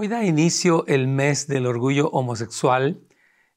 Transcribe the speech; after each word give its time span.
Hoy 0.00 0.06
da 0.06 0.24
inicio 0.24 0.86
el 0.86 1.08
mes 1.08 1.48
del 1.48 1.66
orgullo 1.66 2.08
homosexual 2.10 3.00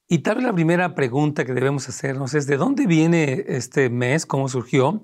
y 0.07 0.23
tal 0.23 0.37
vez 0.37 0.43
la 0.43 0.53
primera 0.53 0.95
pregunta 0.95 1.45
que 1.45 1.53
debemos 1.53 1.87
hacernos 1.87 2.33
es 2.33 2.47
¿de 2.47 2.57
dónde 2.57 2.87
viene 2.87 3.45
este 3.47 3.91
mes? 3.91 4.25
¿Cómo 4.25 4.49
surgió? 4.49 5.03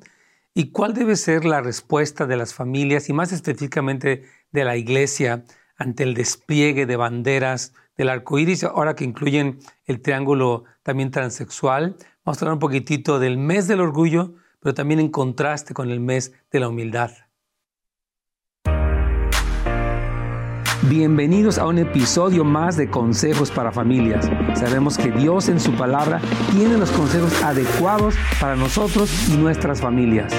¿Y 0.55 0.71
cuál 0.71 0.95
debe 0.95 1.15
ser 1.15 1.45
la 1.45 1.61
respuesta 1.61 2.25
de 2.25 2.37
las 2.37 2.55
familias 2.55 3.07
y 3.07 3.13
más 3.13 3.31
específicamente 3.33 4.23
de 4.51 4.65
la 4.65 4.77
iglesia 4.77 5.45
ante 5.75 6.01
el 6.01 6.15
despliegue 6.15 6.87
de 6.87 6.95
banderas 6.95 7.75
del 7.95 8.09
arco 8.09 8.39
iris, 8.39 8.63
ahora 8.63 8.95
que 8.95 9.03
incluyen 9.03 9.59
el 9.85 10.01
triángulo 10.01 10.63
también 10.81 11.11
transexual? 11.11 11.97
Vamos 12.25 12.41
a 12.41 12.45
hablar 12.45 12.53
un 12.53 12.59
poquitito 12.61 13.19
del 13.19 13.37
mes 13.37 13.67
del 13.67 13.81
orgullo, 13.81 14.33
pero 14.59 14.73
también 14.73 14.99
en 14.99 15.09
contraste 15.09 15.75
con 15.75 15.91
el 15.91 15.99
mes 15.99 16.33
de 16.49 16.61
la 16.61 16.69
humildad. 16.69 17.11
Bienvenidos 20.89 21.57
a 21.57 21.67
un 21.67 21.79
episodio 21.79 22.45
más 22.45 22.77
de 22.77 22.89
Consejos 22.89 23.51
para 23.51 23.73
Familias. 23.73 24.29
Sabemos 24.57 24.97
que 24.97 25.11
Dios 25.11 25.49
en 25.49 25.59
su 25.59 25.75
palabra 25.75 26.21
tiene 26.53 26.77
los 26.77 26.91
consejos 26.91 27.43
adecuados 27.43 28.15
para 28.39 28.55
nosotros 28.55 29.27
y 29.27 29.35
nuestras 29.35 29.81
familias. 29.81 30.33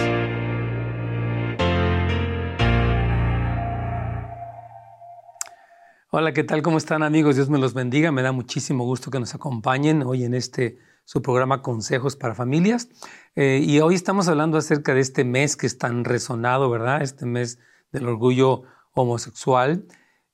Hola, 6.11 6.33
¿qué 6.33 6.45
tal? 6.45 6.63
¿Cómo 6.63 6.79
están 6.79 7.03
amigos? 7.03 7.37
Dios 7.37 7.51
me 7.51 7.59
los 7.59 7.75
bendiga. 7.75 8.11
Me 8.11 8.23
da 8.23 8.33
muchísimo 8.33 8.85
gusto 8.85 9.11
que 9.11 9.21
nos 9.21 9.35
acompañen 9.35 10.03
hoy 10.03 10.25
en 10.25 10.33
este 10.33 10.79
su 11.05 11.21
programa 11.21 11.61
Consejos 11.61 12.17
para 12.17 12.35
Familias. 12.35 12.89
Eh, 13.37 13.61
y 13.63 13.81
hoy 13.81 13.97
estamos 13.97 14.29
hablando 14.29 14.57
acerca 14.57 14.95
de 14.95 15.01
este 15.01 15.25
mes 15.25 15.57
que 15.57 15.67
es 15.67 15.77
tan 15.77 16.05
resonado, 16.05 16.71
¿verdad? 16.71 17.03
Este 17.03 17.27
mes 17.27 17.59
del 17.93 18.09
orgullo 18.09 18.63
homosexual. 18.95 19.85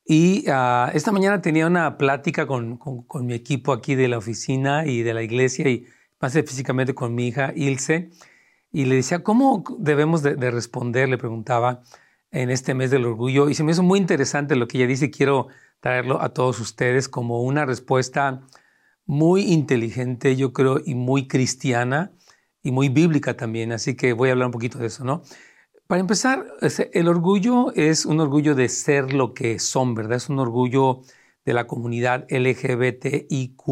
Y 0.05 0.45
ah, 0.49 0.91
esta 0.93 1.13
mañana 1.13 1.41
tenía 1.41 1.67
una 1.67 1.97
plática 1.97 2.47
con, 2.47 2.77
con, 2.77 3.27
mi 3.27 3.35
equipo 3.35 3.73
aquí 3.73 3.95
de 3.95 4.09
la 4.09 4.19
oficina 4.19 4.87
y 4.87 5.03
de 5.03 5.15
la 5.15 5.23
iglesia 5.23 5.69
y 5.71 5.87
más 6.21 6.35
físicamente 6.35 6.95
con 6.95 7.15
mi 7.15 7.29
hija 7.29 7.53
Ilse. 7.57 8.11
Y 8.71 8.85
le 8.85 8.97
decía, 8.97 9.23
¿cómo 9.23 9.65
debemos 9.79 10.23
de, 10.23 10.51
responder? 10.51 11.09
Le 11.09 11.17
preguntaba 11.17 11.83
en 12.31 12.51
este 12.51 12.75
mes 12.75 12.91
del 12.91 13.07
orgullo. 13.07 13.49
Y 13.49 13.55
se 13.55 13.65
me 13.65 13.73
hizo 13.73 13.83
muy 13.83 13.99
interesante 13.99 14.57
lo 14.57 14.69
que 14.69 14.79
ella 14.79 14.87
dice 14.87 15.11
quiero 15.11 15.49
traerlo 15.81 16.21
a 16.21 16.31
todos 16.31 16.61
ustedes 16.61 17.09
como 17.09 17.43
una 17.43 17.65
respuesta 17.65 18.43
muy 19.07 19.43
inteligente, 19.53 20.37
yo 20.37 20.53
creo, 20.53 20.81
y 20.85 20.95
muy 20.95 21.29
cristiana 21.29 22.13
y 22.63 22.73
muy 22.73 22.89
bíblica 22.89 23.37
también. 23.37 23.73
Así 23.73 23.95
que 23.95 24.13
voy 24.13 24.29
a 24.29 24.33
hablar 24.33 24.47
un 24.47 24.53
poquito 24.53 24.79
de 24.79 24.87
eso, 24.87 25.05
¿no? 25.05 25.23
Para 25.87 26.01
empezar, 26.01 26.47
el 26.93 27.09
orgullo 27.09 27.73
es 27.75 28.07
un 28.07 28.19
orgullo 28.21 28.55
de 28.55 28.69
ser 28.71 29.13
lo 29.13 29.35
que 29.35 29.59
son, 29.59 29.95
¿verdad? 29.95 30.17
Es 30.17 30.31
un 30.31 30.39
orgullo 30.39 31.03
de 31.45 31.53
la 31.53 31.67
comunidad 31.67 32.27
LGBTIQ 32.31 33.69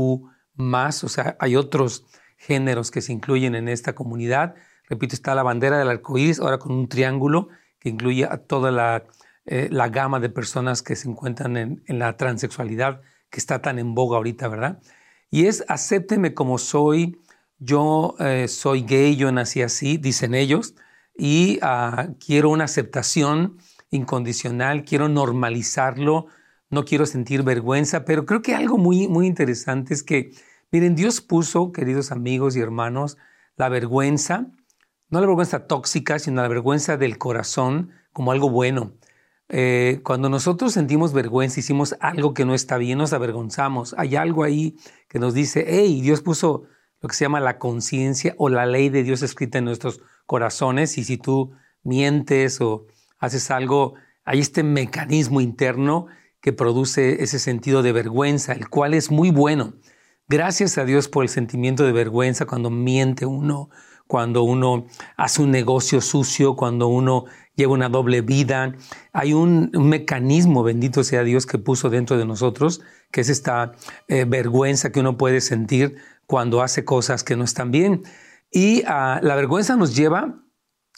o 0.56 1.08
sea, 1.08 1.36
hay 1.40 1.56
otros 1.56 2.04
géneros 2.36 2.90
que 2.90 3.00
se 3.00 3.12
incluyen 3.12 3.54
en 3.54 3.68
esta 3.68 3.94
comunidad. 3.94 4.54
Repito, 4.88 5.14
está 5.14 5.34
la 5.34 5.42
bandera 5.42 5.78
del 5.78 5.88
arco 5.88 6.18
iris, 6.18 6.40
ahora 6.40 6.58
con 6.58 6.72
un 6.72 6.88
triángulo 6.88 7.48
que 7.78 7.88
incluye 7.88 8.24
a 8.24 8.36
toda 8.36 8.70
la, 8.70 9.04
eh, 9.46 9.70
gama 9.90 10.20
de 10.20 10.28
personas 10.28 10.82
que 10.82 10.96
se 10.96 11.08
encuentran 11.08 11.56
en, 11.56 11.82
la 11.86 12.16
transexualidad 12.16 13.00
que 13.30 13.40
está 13.40 13.62
tan 13.62 13.78
en 13.78 13.94
boga 13.94 14.18
ahorita, 14.18 14.48
¿verdad? 14.48 14.80
Y 15.30 15.46
es 15.46 15.64
acépteme 15.68 16.34
como 16.34 16.58
soy, 16.58 17.18
yo 17.58 18.14
eh, 18.18 18.48
soy 18.48 18.82
gay, 18.82 19.16
yo 19.16 19.32
nací 19.32 19.62
así, 19.62 19.96
dicen 19.96 20.34
ellos 20.34 20.74
y 21.16 21.58
ah, 21.62 22.08
quiero 22.24 22.50
una 22.50 22.64
aceptación 22.64 23.58
incondicional, 23.90 24.84
quiero 24.84 25.08
normalizarlo, 25.08 26.26
no 26.70 26.84
quiero 26.84 27.06
sentir 27.06 27.42
vergüenza, 27.42 28.04
pero 28.04 28.24
creo 28.24 28.42
que 28.42 28.54
algo 28.54 28.78
muy, 28.78 29.06
muy 29.08 29.26
interesante 29.26 29.92
es 29.92 30.02
que, 30.02 30.32
miren, 30.70 30.94
Dios 30.94 31.20
puso, 31.20 31.70
queridos 31.70 32.10
amigos 32.10 32.56
y 32.56 32.60
hermanos, 32.60 33.18
la 33.56 33.68
vergüenza, 33.68 34.46
no 35.10 35.20
la 35.20 35.26
vergüenza 35.26 35.66
tóxica, 35.66 36.18
sino 36.18 36.40
la 36.40 36.48
vergüenza 36.48 36.96
del 36.96 37.18
corazón 37.18 37.90
como 38.12 38.32
algo 38.32 38.48
bueno. 38.48 38.94
Eh, 39.50 40.00
cuando 40.02 40.30
nosotros 40.30 40.72
sentimos 40.72 41.12
vergüenza, 41.12 41.60
hicimos 41.60 41.94
algo 42.00 42.32
que 42.32 42.46
no 42.46 42.54
está 42.54 42.78
bien, 42.78 42.96
nos 42.96 43.12
avergonzamos. 43.12 43.94
Hay 43.98 44.16
algo 44.16 44.44
ahí 44.44 44.78
que 45.08 45.18
nos 45.18 45.34
dice, 45.34 45.66
hey, 45.68 46.00
Dios 46.00 46.22
puso 46.22 46.62
lo 47.02 47.08
que 47.10 47.14
se 47.14 47.26
llama 47.26 47.40
la 47.40 47.58
conciencia 47.58 48.34
o 48.38 48.48
la 48.48 48.64
ley 48.64 48.88
de 48.88 49.02
Dios 49.02 49.20
escrita 49.22 49.58
en 49.58 49.66
nuestros 49.66 50.00
corazones 50.32 50.96
y 50.96 51.04
si 51.04 51.18
tú 51.18 51.52
mientes 51.82 52.62
o 52.62 52.86
haces 53.18 53.50
algo, 53.50 53.96
hay 54.24 54.38
este 54.38 54.62
mecanismo 54.62 55.42
interno 55.42 56.06
que 56.40 56.54
produce 56.54 57.22
ese 57.22 57.38
sentido 57.38 57.82
de 57.82 57.92
vergüenza, 57.92 58.54
el 58.54 58.70
cual 58.70 58.94
es 58.94 59.10
muy 59.10 59.30
bueno. 59.30 59.74
Gracias 60.28 60.78
a 60.78 60.86
Dios 60.86 61.08
por 61.08 61.24
el 61.24 61.28
sentimiento 61.28 61.84
de 61.84 61.92
vergüenza 61.92 62.46
cuando 62.46 62.70
miente 62.70 63.26
uno, 63.26 63.68
cuando 64.06 64.42
uno 64.42 64.86
hace 65.18 65.42
un 65.42 65.50
negocio 65.50 66.00
sucio, 66.00 66.56
cuando 66.56 66.88
uno 66.88 67.26
lleva 67.54 67.74
una 67.74 67.90
doble 67.90 68.22
vida. 68.22 68.74
Hay 69.12 69.34
un, 69.34 69.70
mecanismo, 69.74 70.62
bendito 70.62 71.04
sea 71.04 71.24
Dios, 71.24 71.44
que 71.44 71.58
puso 71.58 71.90
dentro 71.90 72.16
de 72.16 72.24
nosotros, 72.24 72.80
que 73.10 73.20
es 73.20 73.28
esta 73.28 73.72
eh, 74.08 74.24
vergüenza 74.24 74.92
que 74.92 75.00
uno 75.00 75.18
puede 75.18 75.42
sentir 75.42 75.96
cuando 76.24 76.62
hace 76.62 76.86
cosas 76.86 77.22
que 77.22 77.36
no 77.36 77.44
están 77.44 77.70
bien. 77.70 78.04
Y 78.52 78.82
ah, 78.86 79.18
la 79.22 79.34
vergüenza 79.34 79.76
nos 79.76 79.96
lleva, 79.96 80.44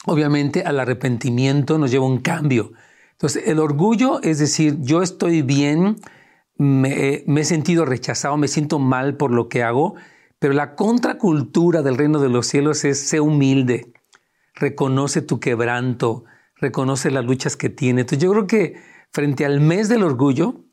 obviamente, 0.07 0.65
al 0.65 0.81
arrepentimiento, 0.81 1.79
nos 1.79 1.93
lleva 1.93 2.05
a 2.05 2.09
un 2.09 2.19
cambio. 2.19 2.73
Entonces, 3.13 3.45
el 3.47 3.61
orgullo 3.61 4.21
es 4.23 4.41
decir, 4.41 4.79
yo 4.81 5.03
estoy 5.03 5.43
bien, 5.43 5.99
me, 6.59 7.23
he 7.25 7.45
sentido 7.45 7.85
rechazado, 7.85 8.37
me 8.37 8.49
siento 8.49 8.81
mal 8.81 9.17
por 9.17 9.31
lo 9.31 9.49
que 9.49 9.63
hago, 9.63 9.95
pero 10.41 10.53
la 10.53 10.75
contracultura 10.75 11.83
del 11.83 11.97
reino 11.97 12.19
de 12.19 12.29
los 12.29 12.49
cielos 12.49 12.85
es 12.85 12.99
ser 12.99 13.21
humilde, 13.21 13.93
reconoce 14.57 15.23
tu 15.23 15.39
quebranto, 15.39 16.25
reconoce 16.57 17.13
las 17.13 17.25
luchas 17.25 17.57
que 17.57 17.71
tiene. 17.71 18.01
Entonces, 18.01 18.23
yo 18.23 18.33
creo 18.33 18.47
que 18.49 18.83
frente 19.13 19.45
al 19.45 19.61
mes 19.61 19.89
del 19.89 20.03
orgullo, 20.03 20.65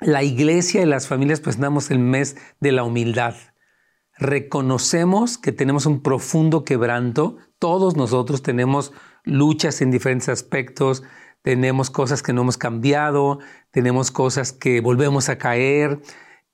la 0.00 0.22
iglesia 0.22 0.80
y 0.80 0.86
las 0.86 1.08
familias 1.08 1.42
damos 1.58 1.90
el 1.90 1.98
mes 1.98 2.38
de 2.58 2.72
la 2.72 2.84
humildad 2.84 3.34
reconocemos 4.18 5.38
que 5.38 5.52
tenemos 5.52 5.86
un 5.86 6.02
profundo 6.02 6.64
quebranto. 6.64 7.36
Todos 7.58 7.96
nosotros 7.96 8.42
tenemos 8.42 8.92
luchas 9.24 9.80
en 9.82 9.90
diferentes 9.90 10.28
aspectos, 10.28 11.02
tenemos 11.42 11.90
cosas 11.90 12.22
que 12.22 12.32
no 12.32 12.42
hemos 12.42 12.58
cambiado, 12.58 13.38
tenemos 13.70 14.10
cosas 14.10 14.52
que 14.52 14.80
volvemos 14.80 15.28
a 15.28 15.38
caer 15.38 16.00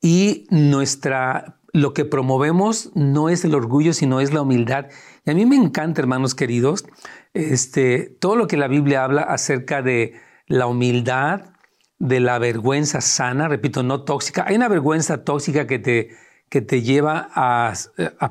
y 0.00 0.46
nuestra 0.50 1.60
lo 1.72 1.94
que 1.94 2.04
promovemos 2.04 2.90
no 2.94 3.30
es 3.30 3.44
el 3.44 3.54
orgullo, 3.54 3.94
sino 3.94 4.20
es 4.20 4.32
la 4.32 4.42
humildad. 4.42 4.88
Y 5.24 5.30
a 5.30 5.34
mí 5.34 5.46
me 5.46 5.56
encanta, 5.56 6.02
hermanos 6.02 6.34
queridos, 6.34 6.84
este, 7.32 8.14
todo 8.20 8.36
lo 8.36 8.46
que 8.46 8.58
la 8.58 8.68
Biblia 8.68 9.04
habla 9.04 9.22
acerca 9.22 9.80
de 9.80 10.20
la 10.46 10.66
humildad, 10.66 11.52
de 11.98 12.20
la 12.20 12.38
vergüenza 12.38 13.00
sana, 13.00 13.48
repito, 13.48 13.82
no 13.82 14.04
tóxica. 14.04 14.44
Hay 14.46 14.56
una 14.56 14.68
vergüenza 14.68 15.24
tóxica 15.24 15.66
que 15.66 15.78
te 15.78 16.10
que 16.52 16.60
te 16.60 16.82
lleva 16.82 17.30
a, 17.34 17.72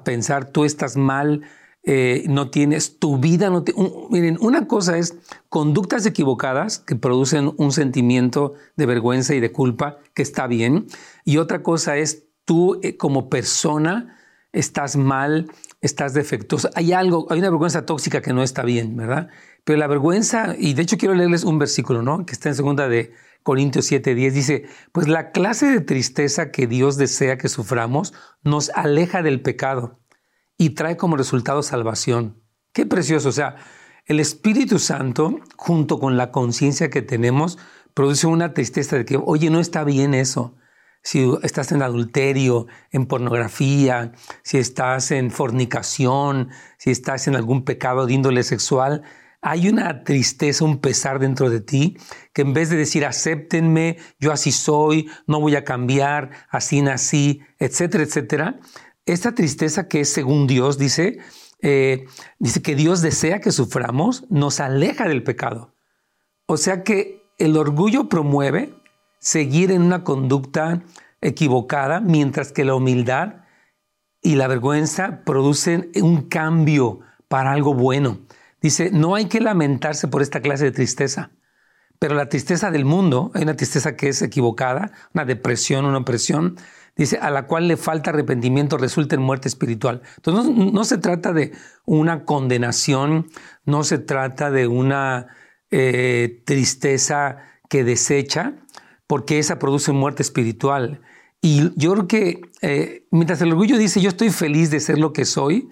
pensar 0.03 0.51
tú 0.51 0.63
estás 0.63 0.95
mal, 0.95 1.41
eh, 1.81 2.23
no 2.27 2.51
tienes 2.51 2.99
tu 2.99 3.17
vida. 3.17 3.49
No 3.49 3.65
miren, 4.11 4.37
una 4.41 4.67
cosa 4.67 4.99
es 4.99 5.15
conductas 5.49 6.05
equivocadas 6.05 6.77
que 6.77 6.95
producen 6.95 7.51
un 7.57 7.71
sentimiento 7.71 8.53
de 8.75 8.85
vergüenza 8.85 9.33
y 9.33 9.39
de 9.39 9.51
culpa 9.51 9.97
que 10.13 10.21
está 10.21 10.45
bien, 10.45 10.85
y 11.25 11.37
otra 11.37 11.63
cosa 11.63 11.97
es 11.97 12.25
tú 12.45 12.79
eh, 12.83 12.95
como 12.95 13.27
persona 13.27 14.19
estás 14.51 14.97
mal, 14.97 15.49
estás 15.81 16.13
defectuoso. 16.13 16.69
Hay 16.75 16.93
algo, 16.93 17.25
hay 17.31 17.39
una 17.39 17.49
vergüenza 17.49 17.87
tóxica 17.87 18.21
que 18.21 18.33
no 18.33 18.43
está 18.43 18.61
bien, 18.61 18.95
¿verdad? 18.95 19.29
Pero 19.63 19.79
la 19.79 19.87
vergüenza, 19.87 20.53
y 20.59 20.75
de 20.75 20.83
hecho 20.83 20.99
quiero 20.99 21.15
leerles 21.15 21.43
un 21.43 21.57
versículo, 21.57 22.03
¿no? 22.03 22.23
Que 22.23 22.33
está 22.33 22.49
en 22.49 22.55
segunda 22.55 22.87
de 22.87 23.13
Corintios 23.43 23.91
7:10 23.91 24.31
dice, 24.31 24.65
pues 24.91 25.07
la 25.07 25.31
clase 25.31 25.67
de 25.67 25.81
tristeza 25.81 26.51
que 26.51 26.67
Dios 26.67 26.97
desea 26.97 27.37
que 27.37 27.49
suframos 27.49 28.13
nos 28.43 28.69
aleja 28.71 29.23
del 29.23 29.41
pecado 29.41 29.99
y 30.57 30.71
trae 30.71 30.97
como 30.97 31.17
resultado 31.17 31.63
salvación. 31.63 32.43
Qué 32.73 32.85
precioso, 32.85 33.29
o 33.29 33.31
sea, 33.33 33.55
el 34.05 34.19
Espíritu 34.19 34.79
Santo, 34.79 35.39
junto 35.57 35.99
con 35.99 36.17
la 36.17 36.31
conciencia 36.31 36.89
que 36.89 37.01
tenemos, 37.01 37.57
produce 37.93 38.27
una 38.27 38.53
tristeza 38.53 38.95
de 38.95 39.05
que, 39.05 39.17
oye, 39.17 39.49
no 39.49 39.59
está 39.59 39.83
bien 39.83 40.13
eso. 40.13 40.55
Si 41.03 41.31
estás 41.41 41.71
en 41.71 41.81
adulterio, 41.81 42.67
en 42.91 43.07
pornografía, 43.07 44.11
si 44.43 44.59
estás 44.59 45.11
en 45.11 45.31
fornicación, 45.31 46.49
si 46.77 46.91
estás 46.91 47.27
en 47.27 47.35
algún 47.35 47.63
pecado 47.63 48.05
de 48.05 48.13
índole 48.13 48.43
sexual, 48.43 49.01
hay 49.41 49.67
una 49.69 50.03
tristeza, 50.03 50.63
un 50.63 50.79
pesar 50.79 51.19
dentro 51.19 51.49
de 51.49 51.61
ti, 51.61 51.97
que 52.33 52.43
en 52.43 52.53
vez 52.53 52.69
de 52.69 52.77
decir 52.77 53.05
acéptenme, 53.05 53.97
yo 54.19 54.31
así 54.31 54.51
soy, 54.51 55.09
no 55.25 55.39
voy 55.39 55.55
a 55.55 55.63
cambiar, 55.63 56.31
así 56.49 56.81
nací, 56.81 57.41
etcétera, 57.57 58.03
etcétera, 58.03 58.59
esta 59.05 59.33
tristeza 59.33 59.87
que 59.87 60.01
es 60.01 60.13
según 60.13 60.45
Dios, 60.45 60.77
dice, 60.77 61.17
eh, 61.61 62.05
dice 62.37 62.61
que 62.61 62.75
Dios 62.75 63.01
desea 63.01 63.39
que 63.39 63.51
suframos, 63.51 64.25
nos 64.29 64.59
aleja 64.59 65.07
del 65.07 65.23
pecado. 65.23 65.73
O 66.45 66.57
sea 66.57 66.83
que 66.83 67.23
el 67.39 67.57
orgullo 67.57 68.09
promueve 68.09 68.73
seguir 69.19 69.71
en 69.71 69.81
una 69.81 70.03
conducta 70.03 70.83
equivocada, 71.19 71.99
mientras 71.99 72.51
que 72.51 72.65
la 72.65 72.75
humildad 72.75 73.41
y 74.21 74.35
la 74.35 74.47
vergüenza 74.47 75.23
producen 75.23 75.91
un 75.95 76.23
cambio 76.29 76.99
para 77.27 77.51
algo 77.51 77.73
bueno. 77.73 78.19
Dice, 78.61 78.91
no 78.91 79.15
hay 79.15 79.25
que 79.25 79.41
lamentarse 79.41 80.07
por 80.07 80.21
esta 80.21 80.41
clase 80.41 80.65
de 80.65 80.71
tristeza, 80.71 81.31
pero 81.99 82.15
la 82.15 82.29
tristeza 82.29 82.71
del 82.71 82.85
mundo, 82.85 83.31
hay 83.33 83.43
una 83.43 83.55
tristeza 83.55 83.95
que 83.95 84.09
es 84.09 84.21
equivocada, 84.21 84.91
una 85.13 85.25
depresión, 85.25 85.85
una 85.85 85.99
opresión, 85.99 86.57
dice, 86.95 87.17
a 87.17 87.29
la 87.29 87.47
cual 87.47 87.67
le 87.67 87.77
falta 87.77 88.11
arrepentimiento 88.11 88.77
resulta 88.77 89.15
en 89.15 89.21
muerte 89.21 89.47
espiritual. 89.47 90.01
Entonces 90.17 90.55
no, 90.55 90.83
se 90.83 90.97
trata 90.97 91.33
de 91.33 91.51
una 91.85 92.25
condenación, 92.25 93.27
no 93.65 93.83
se 93.83 93.97
trata 93.97 94.51
de 94.51 94.67
una 94.67 95.27
eh, 95.71 96.41
tristeza 96.45 97.37
que 97.69 97.83
desecha, 97.83 98.55
porque 99.07 99.39
esa 99.39 99.59
produce 99.59 99.91
muerte 99.91 100.21
espiritual. 100.21 101.01
Y 101.41 101.71
yo 101.75 101.93
creo 101.93 102.07
que 102.07 102.41
eh, 102.61 103.07
mientras 103.11 103.41
el 103.41 103.51
orgullo 103.51 103.77
dice, 103.77 104.01
yo 104.01 104.09
estoy 104.09 104.29
feliz 104.29 104.69
de 104.69 104.79
ser 104.79 104.99
lo 104.99 105.13
que 105.13 105.25
soy 105.25 105.69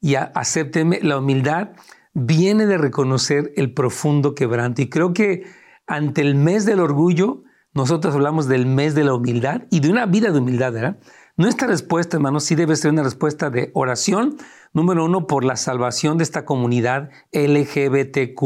y 0.00 0.14
acépteme, 0.14 1.00
la 1.02 1.18
humildad 1.18 1.70
viene 2.14 2.66
de 2.66 2.78
reconocer 2.78 3.52
el 3.56 3.72
profundo 3.72 4.34
quebranto. 4.34 4.82
Y 4.82 4.88
creo 4.88 5.12
que 5.12 5.44
ante 5.86 6.20
el 6.20 6.34
mes 6.34 6.66
del 6.66 6.80
orgullo, 6.80 7.42
nosotros 7.72 8.14
hablamos 8.14 8.48
del 8.48 8.66
mes 8.66 8.94
de 8.94 9.04
la 9.04 9.14
humildad 9.14 9.62
y 9.70 9.80
de 9.80 9.90
una 9.90 10.06
vida 10.06 10.30
de 10.30 10.38
humildad, 10.38 10.72
¿verdad? 10.72 10.98
Nuestra 11.36 11.68
respuesta, 11.68 12.16
hermanos, 12.16 12.44
sí 12.44 12.54
debe 12.54 12.76
ser 12.76 12.90
una 12.90 13.02
respuesta 13.02 13.48
de 13.48 13.70
oración, 13.74 14.36
número 14.72 15.04
uno, 15.04 15.26
por 15.26 15.44
la 15.44 15.56
salvación 15.56 16.18
de 16.18 16.24
esta 16.24 16.44
comunidad 16.44 17.10
LGBTQ, 17.32 18.38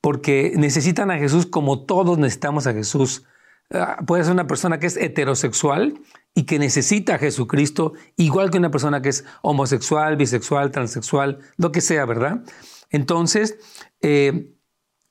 porque 0.00 0.52
necesitan 0.56 1.10
a 1.10 1.18
Jesús 1.18 1.46
como 1.46 1.84
todos 1.84 2.16
necesitamos 2.18 2.66
a 2.66 2.72
Jesús. 2.72 3.24
Ah, 3.70 3.98
puede 4.06 4.22
ser 4.22 4.32
una 4.32 4.46
persona 4.46 4.78
que 4.78 4.86
es 4.86 4.96
heterosexual 4.96 6.00
y 6.36 6.44
que 6.44 6.58
necesita 6.58 7.14
a 7.14 7.18
Jesucristo, 7.18 7.94
igual 8.18 8.50
que 8.50 8.58
una 8.58 8.70
persona 8.70 9.00
que 9.00 9.08
es 9.08 9.24
homosexual, 9.40 10.16
bisexual, 10.16 10.70
transexual, 10.70 11.38
lo 11.56 11.72
que 11.72 11.80
sea, 11.80 12.04
¿verdad? 12.04 12.44
Entonces, 12.90 13.56
eh, 14.02 14.54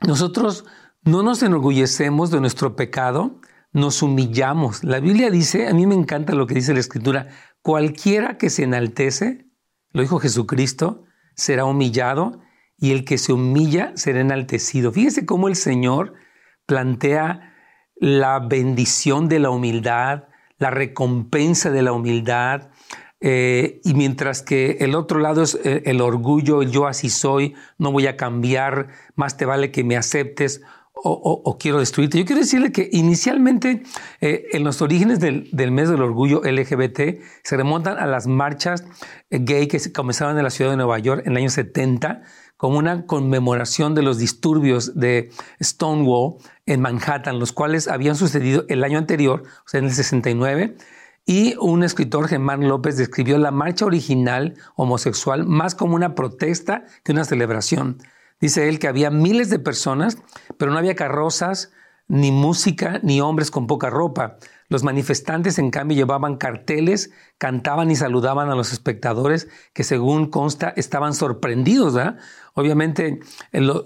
nosotros 0.02 0.66
no 1.02 1.24
nos 1.24 1.42
enorgullecemos 1.42 2.30
de 2.30 2.40
nuestro 2.40 2.76
pecado, 2.76 3.42
nos 3.74 4.04
humillamos. 4.04 4.84
La 4.84 5.00
Biblia 5.00 5.32
dice, 5.32 5.68
a 5.68 5.74
mí 5.74 5.88
me 5.88 5.96
encanta 5.96 6.36
lo 6.36 6.46
que 6.46 6.54
dice 6.54 6.76
la 6.76 6.80
Escritura, 6.80 7.30
cualquiera 7.64 8.38
que 8.38 8.52
se 8.52 8.62
enaltece, 8.62 9.48
lo 9.94 10.04
dijo 10.04 10.20
Jesucristo, 10.20 11.06
será 11.34 11.66
humillado 11.66 12.40
y 12.78 12.92
el 12.92 13.04
que 13.04 13.18
se 13.18 13.34
humilla 13.34 13.94
será 13.96 14.20
enaltecido. 14.20 14.92
Fíjese 14.92 15.26
cómo 15.26 15.48
el 15.48 15.56
Señor 15.56 16.14
plantea 16.68 17.56
la 17.96 18.38
bendición 18.40 19.28
de 19.28 19.40
la 19.40 19.50
humildad, 19.50 20.26
la 20.58 20.70
recompensa 20.70 21.72
de 21.72 21.82
la 21.82 21.92
humildad, 21.92 22.70
eh, 23.22 23.82
y 23.84 23.94
mientras 23.94 24.42
que 24.42 24.78
el 24.82 24.94
otro 24.94 25.20
lado 25.20 25.42
es 25.42 25.56
eh, 25.64 25.84
el 25.86 26.02
orgullo, 26.02 26.62
el 26.62 26.72
yo 26.72 26.86
así 26.86 27.10
soy, 27.10 27.56
no 27.78 27.92
voy 27.92 28.08
a 28.08 28.18
cambiar, 28.18 28.90
más 29.16 29.38
te 29.38 29.46
vale 29.46 29.72
que 29.72 29.84
me 29.84 29.98
aceptes 29.98 30.62
o, 31.08 31.58
quiero 31.60 31.80
destruirte. 31.80 32.18
Yo 32.18 32.26
quiero 32.26 32.42
decirle 32.42 32.72
que 32.72 32.90
inicialmente 32.92 33.84
eh, 34.22 34.48
en 34.54 34.64
los 34.64 34.82
orígenes 34.82 35.20
del, 35.20 35.50
mes 35.72 35.90
del 35.90 36.02
orgullo 36.02 36.42
LGBT 36.44 37.22
se 37.44 37.58
remontan 37.58 38.00
a 38.00 38.08
las 38.08 38.26
marchas 38.26 38.84
gay 39.30 39.68
que 39.68 39.80
comenzaron 39.92 40.38
en 40.38 40.44
la 40.44 40.50
ciudad 40.50 40.72
de 40.72 40.78
Nueva 40.78 40.98
York 41.00 41.22
en 41.26 41.34
el 41.34 41.38
año 41.38 41.50
70 41.50 42.24
como 42.58 42.80
una 42.80 43.06
conmemoración 43.06 43.94
de 43.94 44.02
los 44.02 44.18
disturbios 44.18 44.96
de 44.96 45.30
Stonewall 45.62 46.38
en 46.66 46.82
Manhattan, 46.82 47.38
los 47.38 47.52
cuales 47.52 47.88
habían 47.88 48.16
sucedido 48.16 48.66
el 48.70 48.84
año 48.84 48.98
anterior, 48.98 49.44
o 49.44 49.70
sea, 49.70 49.80
en 49.80 49.86
el 49.86 49.92
69, 49.92 50.78
y 51.28 51.56
un 51.60 51.84
escritor, 51.84 52.28
Germán 52.28 52.68
López, 52.68 52.98
describió 52.98 53.38
la 53.38 53.52
marcha 53.52 53.86
original 53.86 54.56
homosexual 54.76 55.46
más 55.46 55.76
como 55.76 55.96
una 55.96 56.16
protesta 56.16 56.86
que 57.04 57.12
una 57.12 57.26
celebración. 57.26 57.98
Dice 58.46 58.70
él 58.70 58.78
que 58.78 58.88
había 58.88 59.10
miles 59.10 59.50
de 59.50 59.58
personas, 59.58 60.20
pero 60.60 60.72
no 60.72 60.78
había 60.78 60.94
carrozas, 60.94 61.72
ni 62.08 62.32
música, 62.32 63.00
ni 63.02 63.20
hombres 63.20 63.50
con 63.50 63.66
poca 63.66 63.90
ropa. 63.90 64.38
Los 64.70 64.84
manifestantes, 64.84 65.58
en 65.58 65.72
cambio, 65.72 65.98
llevaban 65.98 66.38
carteles, 66.38 67.10
cantaban 67.40 67.90
y 67.90 67.96
saludaban 67.96 68.52
a 68.52 68.56
los 68.56 68.72
espectadores 68.72 69.48
que, 69.74 69.84
según 69.84 70.30
consta, 70.30 70.72
estaban 70.76 71.16
sorprendidos. 71.16 72.00
Obviamente, 72.54 73.20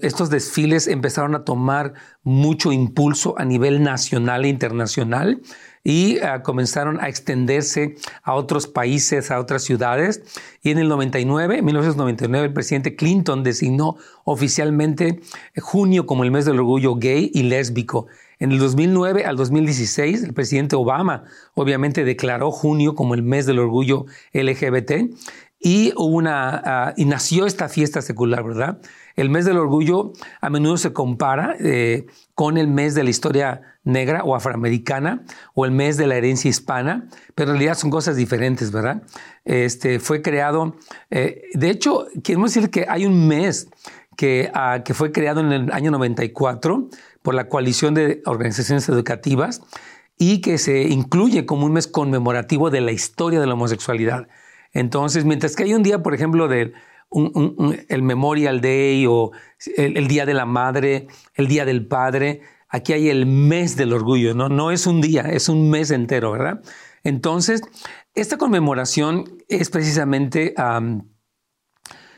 estos 0.02 0.30
desfiles 0.30 0.88
empezaron 0.88 1.36
a 1.36 1.46
tomar 1.46 1.94
mucho 2.22 2.74
impulso 2.74 3.36
a 3.38 3.46
nivel 3.46 3.82
nacional 3.82 4.44
e 4.44 4.50
internacional 4.50 5.42
y 5.84 6.20
ah, 6.20 6.44
comenzaron 6.44 7.00
a 7.02 7.10
extenderse 7.10 7.96
a 8.24 8.34
otros 8.34 8.68
países, 8.68 9.32
a 9.32 9.40
otras 9.40 9.64
ciudades. 9.64 10.22
Y 10.62 10.72
en 10.72 10.80
el 10.80 10.90
99, 10.90 11.62
1999, 11.62 12.48
el 12.48 12.54
presidente 12.54 12.96
Clinton 12.96 13.44
designó 13.44 13.98
oficialmente 14.24 15.22
junio 15.58 16.06
como 16.06 16.24
el 16.24 16.32
mes 16.32 16.46
del 16.46 16.60
orgullo 16.60 16.96
gay 16.96 17.32
y 17.34 17.44
lésbico. 17.44 18.08
En 18.40 18.52
el 18.52 18.60
2009 18.60 19.26
al 19.26 19.36
2016, 19.36 20.24
el 20.24 20.34
presidente 20.34 20.76
Obama 20.76 21.26
obviamente 21.56 22.06
declaró 22.06 22.52
junio 22.52 22.96
como 22.96 23.14
el 23.14 23.22
mes 23.22 23.46
del 23.46 23.60
orgullo 23.60 24.06
LGBT 24.34 25.12
y, 25.60 25.92
una, 25.98 26.62
ah, 26.64 26.94
y 26.96 27.04
nació 27.04 27.46
esta 27.46 27.68
fiesta 27.68 28.02
secular, 28.02 28.44
¿verdad? 28.44 28.80
El 29.20 29.30
mes 29.30 29.44
del 29.44 29.58
orgullo 29.58 30.14
a 30.40 30.50
menudo 30.50 30.78
se 30.78 30.94
compara 30.94 31.54
eh, 31.60 32.06
con 32.36 32.58
el 32.58 32.70
mes 32.70 32.96
de 32.96 33.04
la 33.04 33.10
historia 33.10 33.62
negra 33.84 34.24
o 34.24 34.34
afroamericana 34.34 35.26
o 35.54 35.66
el 35.66 35.72
mes 35.72 35.98
de 35.98 36.08
la 36.08 36.16
herencia 36.16 36.48
hispana, 36.48 37.10
pero 37.36 37.52
en 37.52 37.58
realidad 37.58 37.76
son 37.78 37.90
cosas 37.90 38.16
diferentes, 38.16 38.72
¿verdad? 38.72 39.04
Este, 39.44 40.00
fue 40.00 40.22
creado, 40.22 40.78
eh, 41.12 41.42
de 41.54 41.70
hecho, 41.70 42.08
queremos 42.24 42.54
decir 42.54 42.70
que 42.70 42.86
hay 42.88 43.06
un 43.06 43.28
mes 43.28 43.68
que, 44.16 44.52
ah, 44.54 44.84
que 44.86 44.94
fue 44.94 45.12
creado 45.12 45.42
en 45.42 45.52
el 45.52 45.72
año 45.74 45.92
94 45.92 46.88
por 47.22 47.36
la 47.36 47.50
coalición 47.50 47.94
de 47.96 48.22
organizaciones 48.26 48.88
educativas 48.88 49.62
y 50.18 50.40
que 50.40 50.58
se 50.58 50.84
incluye 50.84 51.46
como 51.46 51.66
un 51.66 51.74
mes 51.74 51.88
conmemorativo 51.88 52.70
de 52.70 52.80
la 52.80 52.94
historia 52.94 53.42
de 53.42 53.48
la 53.48 53.56
homosexualidad. 53.56 54.30
Entonces, 54.72 55.26
mientras 55.26 55.58
que 55.58 55.64
hay 55.64 55.74
un 55.74 55.84
día, 55.84 56.04
por 56.04 56.14
ejemplo, 56.14 56.48
el 57.12 58.02
Memorial 58.04 58.62
Day 58.62 59.06
o 59.08 59.32
el, 59.76 60.08
Día 60.08 60.26
de 60.26 60.34
la 60.34 60.46
Madre, 60.46 61.08
el 61.36 61.48
Día 61.48 61.66
del 61.66 61.88
Padre, 61.88 62.42
aquí 62.70 62.94
hay 62.94 63.10
el 63.10 63.26
mes 63.26 63.76
del 63.76 63.94
orgullo, 63.94 64.34
¿no? 64.34 64.50
No 64.50 64.72
es 64.72 64.86
un 64.88 65.02
día, 65.02 65.22
es 65.22 65.50
un 65.50 65.70
mes 65.70 65.92
entero, 65.92 66.32
¿verdad? 66.32 66.62
Entonces, 67.04 67.62
esta 68.14 68.38
conmemoración 68.38 69.44
es 69.48 69.70
precisamente, 69.70 70.54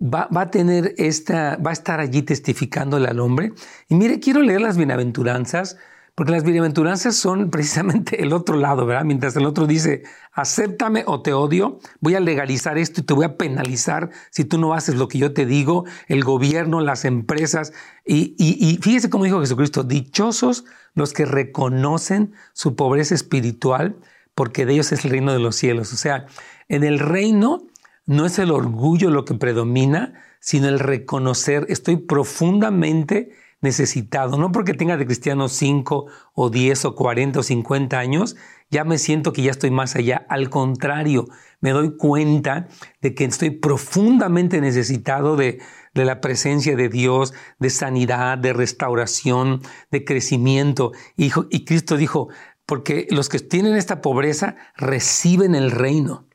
va, 0.02 0.28
a 0.34 0.52
tener 0.52 0.94
esta, 0.98 1.58
va 1.58 1.72
a 1.72 1.74
estar 1.74 2.00
allí 2.00 2.22
testificándole 2.22 3.08
al 3.08 3.20
hombre. 3.20 3.54
Y 3.88 3.96
mire, 3.96 4.20
quiero 4.20 4.42
leer 4.42 4.62
las 4.62 4.78
bienaventuranzas 4.78 5.78
porque 6.20 6.34
las 6.34 6.44
bienaventuranzas 6.44 7.16
son 7.16 7.50
precisamente 7.50 8.22
el 8.22 8.34
otro 8.34 8.58
lado, 8.58 8.86
¿verdad? 8.86 9.06
Mientras 9.06 9.38
el 9.38 9.46
otro 9.46 9.66
dice, 9.66 10.04
acéptame 10.34 11.06
o 11.08 11.22
te 11.22 11.32
odio, 11.32 11.80
voy 12.02 12.16
a 12.16 12.20
legalizar 12.20 12.78
esto 12.78 13.00
y 13.00 13.06
te 13.06 13.14
voy 13.14 13.24
a 13.24 13.38
penalizar 13.38 14.10
si 14.30 14.44
tú 14.44 14.58
no 14.58 14.74
haces 14.74 14.96
lo 14.96 15.08
que 15.08 15.18
yo 15.18 15.34
te 15.34 15.46
digo, 15.46 15.86
el 16.10 16.26
gobierno, 16.26 16.82
las 16.82 17.06
empresas. 17.06 17.72
Y, 18.06 18.36
y, 18.38 18.80
fíjese 18.82 19.10
cómo 19.10 19.24
dijo 19.24 19.40
Jesucristo, 19.40 19.86
dichosos 19.86 20.66
los 20.94 21.14
que 21.14 21.24
reconocen 21.24 22.34
su 22.52 22.76
pobreza 22.76 23.16
espiritual, 23.16 23.96
porque 24.40 24.66
de 24.66 24.72
ellos 24.72 24.94
es 24.94 25.04
el 25.04 25.12
reino 25.12 25.34
de 25.34 25.40
los 25.40 25.58
cielos. 25.58 25.92
O 25.92 25.98
sea, 25.98 26.26
en 26.70 26.86
el 26.86 26.98
reino 26.98 27.68
no 28.06 28.26
es 28.26 28.40
el 28.40 28.52
orgullo 28.52 29.10
lo 29.10 29.26
que 29.26 29.34
predomina, 29.34 30.14
sino 30.40 30.70
el 30.70 30.80
reconocer, 30.80 31.66
estoy 31.68 31.98
profundamente 31.98 33.32
necesitado, 33.60 34.38
no 34.38 34.54
porque 34.54 34.74
tenga 34.74 34.96
de 34.96 35.06
cristiano 35.06 35.50
5 35.50 36.06
o 36.36 36.50
10 36.50 36.86
o 36.86 36.96
40 36.96 37.42
o 37.42 37.44
50 37.44 38.00
años, 38.00 38.38
ya 38.70 38.86
me 38.86 38.98
siento 38.98 39.34
que 39.34 39.42
ya 39.42 39.52
estoy 39.52 39.72
más 39.72 39.98
allá. 39.98 40.26
Al 40.30 40.50
contrario, 40.50 41.28
me 41.60 41.72
doy 41.72 41.98
cuenta 41.98 42.70
de 43.02 43.14
que 43.14 43.26
estoy 43.26 43.50
profundamente 43.50 44.62
necesitado 44.62 45.36
de, 45.36 45.60
de 45.94 46.06
la 46.06 46.22
presencia 46.22 46.78
de 46.78 46.88
Dios, 46.88 47.34
de 47.60 47.70
sanidad, 47.72 48.38
de 48.38 48.54
restauración, 48.54 49.64
de 49.92 50.06
crecimiento. 50.06 50.94
Y, 51.18 51.30
y 51.50 51.66
Cristo 51.66 51.98
dijo, 51.98 52.30
porque 52.70 53.08
los 53.10 53.30
que 53.30 53.40
tienen 53.40 53.76
esta 53.76 54.00
pobreza 54.00 54.56
reciben 54.78 55.56
el 55.56 55.72
reino. 55.72 56.28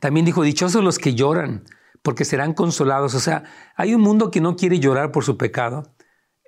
También 0.00 0.26
dijo, 0.26 0.42
dichosos 0.42 0.84
los 0.84 0.98
que 0.98 1.14
lloran, 1.14 1.64
porque 2.02 2.26
serán 2.26 2.52
consolados. 2.52 3.14
O 3.14 3.20
sea, 3.20 3.44
hay 3.74 3.94
un 3.94 4.02
mundo 4.02 4.30
que 4.30 4.42
no 4.42 4.54
quiere 4.54 4.80
llorar 4.80 5.12
por 5.12 5.24
su 5.24 5.38
pecado 5.38 5.94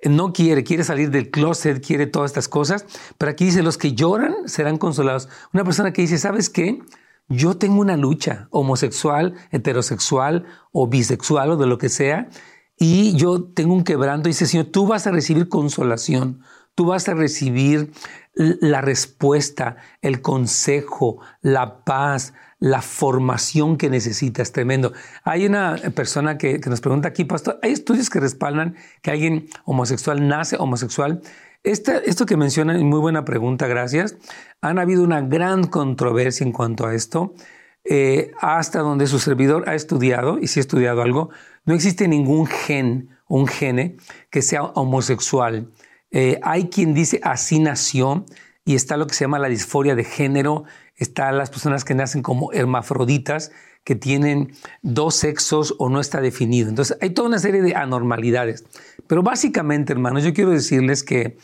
no 0.09 0.33
quiere, 0.33 0.63
quiere 0.63 0.83
salir 0.83 1.11
del 1.11 1.29
closet, 1.29 1.85
quiere 1.85 2.07
todas 2.07 2.31
estas 2.31 2.47
cosas, 2.47 2.85
pero 3.17 3.31
aquí 3.31 3.45
dice, 3.45 3.61
los 3.61 3.77
que 3.77 3.93
lloran 3.93 4.35
serán 4.47 4.77
consolados. 4.77 5.29
Una 5.53 5.63
persona 5.63 5.93
que 5.93 6.01
dice, 6.01 6.17
¿sabes 6.17 6.49
qué? 6.49 6.79
Yo 7.27 7.57
tengo 7.57 7.79
una 7.79 7.97
lucha 7.97 8.47
homosexual, 8.49 9.35
heterosexual 9.51 10.45
o 10.71 10.87
bisexual 10.87 11.51
o 11.51 11.57
de 11.57 11.67
lo 11.67 11.77
que 11.77 11.89
sea, 11.89 12.29
y 12.77 13.15
yo 13.15 13.43
tengo 13.43 13.75
un 13.75 13.83
quebranto 13.83 14.27
dice, 14.27 14.47
Señor, 14.47 14.65
tú 14.67 14.87
vas 14.87 15.05
a 15.05 15.11
recibir 15.11 15.49
consolación, 15.49 16.41
tú 16.81 16.87
vas 16.87 17.07
a 17.09 17.13
recibir 17.13 17.91
la 18.33 18.81
respuesta, 18.81 19.77
el 20.01 20.19
consejo, 20.23 21.19
la 21.43 21.83
paz, 21.85 22.33
la 22.57 22.81
formación 22.81 23.77
que 23.77 23.91
necesitas, 23.91 24.51
tremendo. 24.51 24.93
Hay 25.23 25.45
una 25.45 25.75
persona 25.93 26.39
que, 26.39 26.57
nos 26.65 26.81
pregunta 26.81 27.07
aquí, 27.07 27.23
pastor, 27.23 27.59
¿hay 27.61 27.71
estudios 27.71 28.09
que 28.09 28.19
respaldan 28.19 28.77
que 29.03 29.11
alguien 29.11 29.47
homosexual 29.63 30.27
nace 30.27 30.55
homosexual? 30.57 31.21
esto 31.61 32.25
que 32.25 32.35
mencionan 32.35 32.83
muy 32.83 32.97
buena 32.97 33.25
pregunta, 33.25 33.67
gracias. 33.67 34.17
Han 34.61 34.79
habido 34.79 35.03
una 35.03 35.21
gran 35.21 35.67
controversia 35.67 36.43
en 36.43 36.51
cuanto 36.51 36.87
a 36.87 36.95
esto. 36.95 37.35
Eh, 37.83 38.31
hasta 38.41 38.79
donde 38.79 39.05
su 39.05 39.19
servidor 39.19 39.69
ha 39.69 39.75
estudiado, 39.75 40.39
y 40.39 40.47
si 40.47 40.59
ha 40.59 40.61
estudiado 40.61 41.03
algo, 41.03 41.29
no 41.63 41.75
existe 41.75 42.07
ningún 42.07 42.47
gen, 42.47 43.09
un 43.27 43.45
gene, 43.45 43.97
que 44.31 44.41
sea 44.41 44.63
homosexual. 44.63 45.69
Eh, 46.11 46.39
hay 46.43 46.69
quien 46.69 46.93
dice 46.93 47.19
así 47.23 47.59
nació, 47.59 48.25
y 48.65 48.75
está 48.75 48.97
lo 48.97 49.07
que 49.07 49.15
se 49.15 49.23
llama 49.23 49.39
la 49.39 49.49
disforia 49.49 49.95
de 49.95 50.03
género, 50.03 50.65
están 50.95 51.37
las 51.37 51.49
personas 51.49 51.83
que 51.83 51.95
nacen 51.95 52.21
como 52.21 52.51
hermafroditas, 52.53 53.51
que 53.83 53.95
tienen 53.95 54.53
dos 54.83 55.15
sexos 55.15 55.73
o 55.79 55.89
no 55.89 55.99
está 55.99 56.21
definido. 56.21 56.69
Entonces 56.69 56.97
hay 57.01 57.11
toda 57.11 57.27
una 57.27 57.39
serie 57.39 57.61
de 57.63 57.75
anormalidades. 57.75 58.65
Pero 59.07 59.23
básicamente, 59.23 59.93
hermanos, 59.93 60.23
yo 60.23 60.33
quiero 60.33 60.51
decirles 60.51 61.03
que 61.03 61.37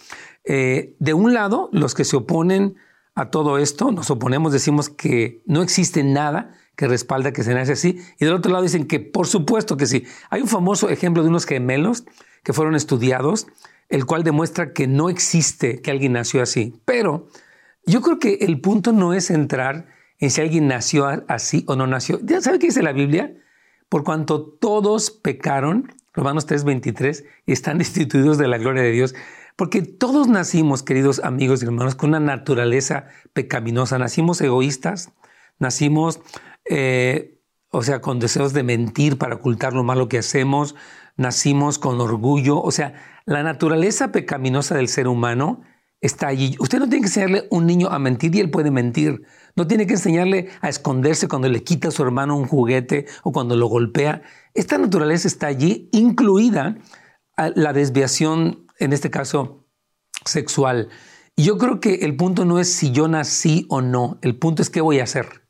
eh, 0.43 0.95
de 0.99 1.13
un 1.13 1.33
lado, 1.33 1.69
los 1.73 1.95
que 1.95 2.05
se 2.05 2.15
oponen 2.15 2.75
a 3.15 3.31
todo 3.31 3.57
esto, 3.57 3.91
nos 3.91 4.11
oponemos, 4.11 4.53
decimos 4.53 4.89
que 4.89 5.41
no 5.45 5.63
existe 5.63 6.03
nada 6.03 6.51
que 6.75 6.87
respalda 6.87 7.33
que 7.33 7.43
se 7.43 7.55
nace 7.55 7.71
así, 7.71 7.99
y 8.19 8.25
del 8.25 8.35
otro 8.35 8.51
lado 8.51 8.63
dicen 8.63 8.85
que 8.85 8.99
por 8.99 9.25
supuesto 9.25 9.75
que 9.75 9.87
sí. 9.87 10.05
Hay 10.29 10.41
un 10.41 10.47
famoso 10.47 10.89
ejemplo 10.89 11.23
de 11.23 11.29
unos 11.29 11.47
gemelos 11.47 12.05
que 12.43 12.53
fueron 12.53 12.75
estudiados, 12.75 13.47
el 13.89 14.05
cual 14.05 14.23
demuestra 14.23 14.73
que 14.73 14.87
no 14.87 15.09
existe 15.09 15.81
que 15.81 15.91
alguien 15.91 16.13
nació 16.13 16.41
así. 16.41 16.79
Pero 16.85 17.27
yo 17.85 18.01
creo 18.01 18.19
que 18.19 18.35
el 18.41 18.59
punto 18.59 18.91
no 18.91 19.13
es 19.13 19.29
entrar 19.29 19.87
en 20.19 20.31
si 20.31 20.41
alguien 20.41 20.67
nació 20.67 21.07
así 21.27 21.63
o 21.67 21.75
no 21.75 21.87
nació. 21.87 22.19
¿Ya 22.23 22.41
sabe 22.41 22.59
qué 22.59 22.67
dice 22.67 22.83
la 22.83 22.91
Biblia? 22.91 23.33
Por 23.89 24.03
cuanto 24.03 24.43
todos 24.43 25.11
pecaron, 25.11 25.93
Romanos 26.13 26.45
3:23, 26.47 27.25
y 27.45 27.53
están 27.53 27.77
destituidos 27.77 28.37
de 28.37 28.47
la 28.47 28.57
gloria 28.57 28.83
de 28.83 28.91
Dios. 28.91 29.15
Porque 29.55 29.81
todos 29.81 30.27
nacimos, 30.27 30.83
queridos 30.83 31.19
amigos 31.23 31.61
y 31.61 31.65
hermanos, 31.65 31.95
con 31.95 32.09
una 32.09 32.19
naturaleza 32.19 33.07
pecaminosa. 33.33 33.97
Nacimos 33.97 34.39
egoístas, 34.41 35.11
nacimos, 35.57 36.19
eh, 36.65 37.39
o 37.71 37.81
sea, 37.81 38.01
con 38.01 38.19
deseos 38.19 38.53
de 38.53 38.63
mentir 38.63 39.17
para 39.17 39.35
ocultar 39.35 39.73
lo 39.73 39.83
malo 39.83 40.09
que 40.09 40.19
hacemos, 40.19 40.75
nacimos 41.17 41.79
con 41.79 41.99
orgullo. 41.99 42.61
O 42.61 42.71
sea, 42.71 42.93
la 43.25 43.43
naturaleza 43.43 44.11
pecaminosa 44.11 44.75
del 44.75 44.87
ser 44.87 45.07
humano 45.07 45.61
está 45.99 46.27
allí. 46.27 46.55
Usted 46.59 46.79
no 46.79 46.87
tiene 46.87 47.01
que 47.01 47.07
enseñarle 47.07 47.39
a 47.39 47.43
un 47.49 47.65
niño 47.65 47.89
a 47.89 47.99
mentir 47.99 48.35
y 48.35 48.39
él 48.39 48.49
puede 48.49 48.71
mentir. 48.71 49.23
No 49.55 49.67
tiene 49.67 49.87
que 49.87 49.93
enseñarle 49.93 50.49
a 50.61 50.69
esconderse 50.69 51.27
cuando 51.27 51.49
le 51.49 51.63
quita 51.63 51.89
a 51.89 51.91
su 51.91 52.03
hermano 52.03 52.37
un 52.37 52.47
juguete 52.47 53.07
o 53.23 53.31
cuando 53.31 53.55
lo 53.55 53.67
golpea. 53.67 54.21
Esta 54.53 54.77
naturaleza 54.77 55.27
está 55.27 55.47
allí, 55.47 55.89
incluida 55.91 56.77
la 57.55 57.73
desviación, 57.73 58.67
en 58.79 58.93
este 58.93 59.09
caso, 59.09 59.67
sexual. 60.25 60.89
Y 61.35 61.43
yo 61.43 61.57
creo 61.57 61.79
que 61.79 61.95
el 61.95 62.15
punto 62.15 62.45
no 62.45 62.59
es 62.59 62.71
si 62.71 62.91
yo 62.91 63.07
nací 63.07 63.65
o 63.69 63.81
no, 63.81 64.17
el 64.21 64.37
punto 64.37 64.61
es 64.61 64.69
qué 64.69 64.81
voy 64.81 64.99
a 64.99 65.03
hacer. 65.03 65.47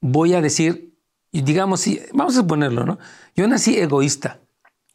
Voy 0.00 0.34
a 0.34 0.40
decir, 0.40 0.96
digamos, 1.32 1.80
si, 1.80 2.00
vamos 2.12 2.36
a 2.38 2.46
ponerlo, 2.46 2.84
¿no? 2.84 2.98
Yo 3.34 3.48
nací 3.48 3.76
egoísta. 3.78 4.45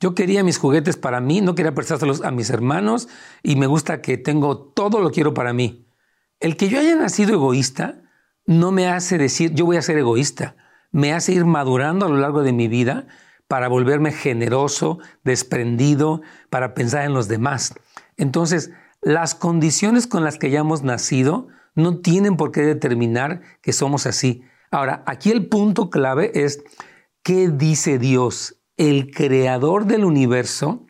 Yo 0.01 0.15
quería 0.15 0.43
mis 0.43 0.57
juguetes 0.57 0.97
para 0.97 1.21
mí, 1.21 1.41
no 1.41 1.53
quería 1.53 1.75
prestárselos 1.75 2.23
a 2.23 2.31
mis 2.31 2.49
hermanos 2.49 3.07
y 3.43 3.55
me 3.55 3.67
gusta 3.67 4.01
que 4.01 4.17
tengo 4.17 4.57
todo 4.57 4.99
lo 4.99 5.11
quiero 5.11 5.35
para 5.35 5.53
mí. 5.53 5.87
El 6.39 6.57
que 6.57 6.69
yo 6.69 6.79
haya 6.79 6.95
nacido 6.95 7.35
egoísta 7.35 8.01
no 8.47 8.71
me 8.71 8.87
hace 8.87 9.19
decir 9.19 9.53
yo 9.53 9.65
voy 9.65 9.77
a 9.77 9.83
ser 9.83 9.99
egoísta, 9.99 10.55
me 10.91 11.13
hace 11.13 11.33
ir 11.33 11.45
madurando 11.45 12.07
a 12.07 12.09
lo 12.09 12.17
largo 12.17 12.41
de 12.41 12.51
mi 12.51 12.67
vida 12.67 13.05
para 13.47 13.67
volverme 13.67 14.11
generoso, 14.11 14.97
desprendido, 15.23 16.23
para 16.49 16.73
pensar 16.73 17.05
en 17.05 17.13
los 17.13 17.27
demás. 17.27 17.75
Entonces, 18.17 18.71
las 19.01 19.35
condiciones 19.35 20.07
con 20.07 20.23
las 20.23 20.39
que 20.39 20.47
hayamos 20.47 20.81
nacido 20.81 21.47
no 21.75 21.99
tienen 21.99 22.37
por 22.37 22.51
qué 22.51 22.61
determinar 22.61 23.41
que 23.61 23.71
somos 23.71 24.07
así. 24.07 24.43
Ahora, 24.71 25.03
aquí 25.05 25.29
el 25.29 25.47
punto 25.47 25.91
clave 25.91 26.31
es, 26.33 26.63
¿qué 27.21 27.49
dice 27.49 27.99
Dios? 27.99 28.60
El 28.77 29.11
creador 29.11 29.85
del 29.85 30.05
universo 30.05 30.85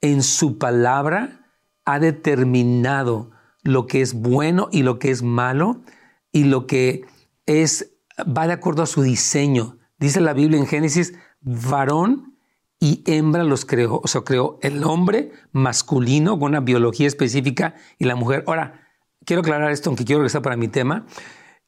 en 0.00 0.22
su 0.22 0.58
palabra 0.58 1.52
ha 1.84 1.98
determinado 1.98 3.30
lo 3.62 3.86
que 3.86 4.00
es 4.00 4.14
bueno 4.14 4.68
y 4.72 4.82
lo 4.82 4.98
que 4.98 5.10
es 5.10 5.22
malo 5.22 5.82
y 6.32 6.44
lo 6.44 6.66
que 6.66 7.04
es 7.46 7.92
va 8.20 8.46
de 8.46 8.54
acuerdo 8.54 8.82
a 8.82 8.86
su 8.86 9.02
diseño. 9.02 9.78
Dice 9.98 10.20
la 10.20 10.32
Biblia 10.32 10.58
en 10.58 10.66
Génesis, 10.66 11.14
varón 11.40 12.38
y 12.78 13.02
hembra 13.06 13.44
los 13.44 13.66
creó, 13.66 14.00
o 14.02 14.08
sea, 14.08 14.22
creó 14.22 14.58
el 14.62 14.84
hombre 14.84 15.32
masculino 15.52 16.38
con 16.38 16.50
una 16.50 16.60
biología 16.60 17.06
específica 17.06 17.74
y 17.98 18.06
la 18.06 18.14
mujer. 18.14 18.42
Ahora, 18.46 18.88
quiero 19.26 19.40
aclarar 19.40 19.70
esto, 19.70 19.90
aunque 19.90 20.04
quiero 20.04 20.20
regresar 20.20 20.42
para 20.42 20.56
mi 20.56 20.68
tema. 20.68 21.06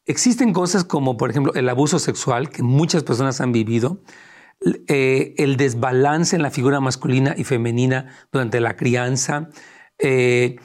Existen 0.06 0.52
cosas 0.54 0.84
como, 0.84 1.18
por 1.18 1.30
ejemplo, 1.30 1.52
el 1.54 1.68
abuso 1.68 1.98
sexual 1.98 2.48
que 2.48 2.62
muchas 2.62 3.04
personas 3.04 3.40
han 3.40 3.52
vivido, 3.52 4.00
eh, 4.86 5.34
el 5.38 5.56
desbalance 5.56 6.36
en 6.36 6.42
la 6.42 6.50
figura 6.50 6.80
masculina 6.80 7.34
y 7.36 7.44
femenina 7.44 8.14
durante 8.30 8.60
la 8.60 8.76
crianza, 8.76 9.48
eh, 9.98 10.56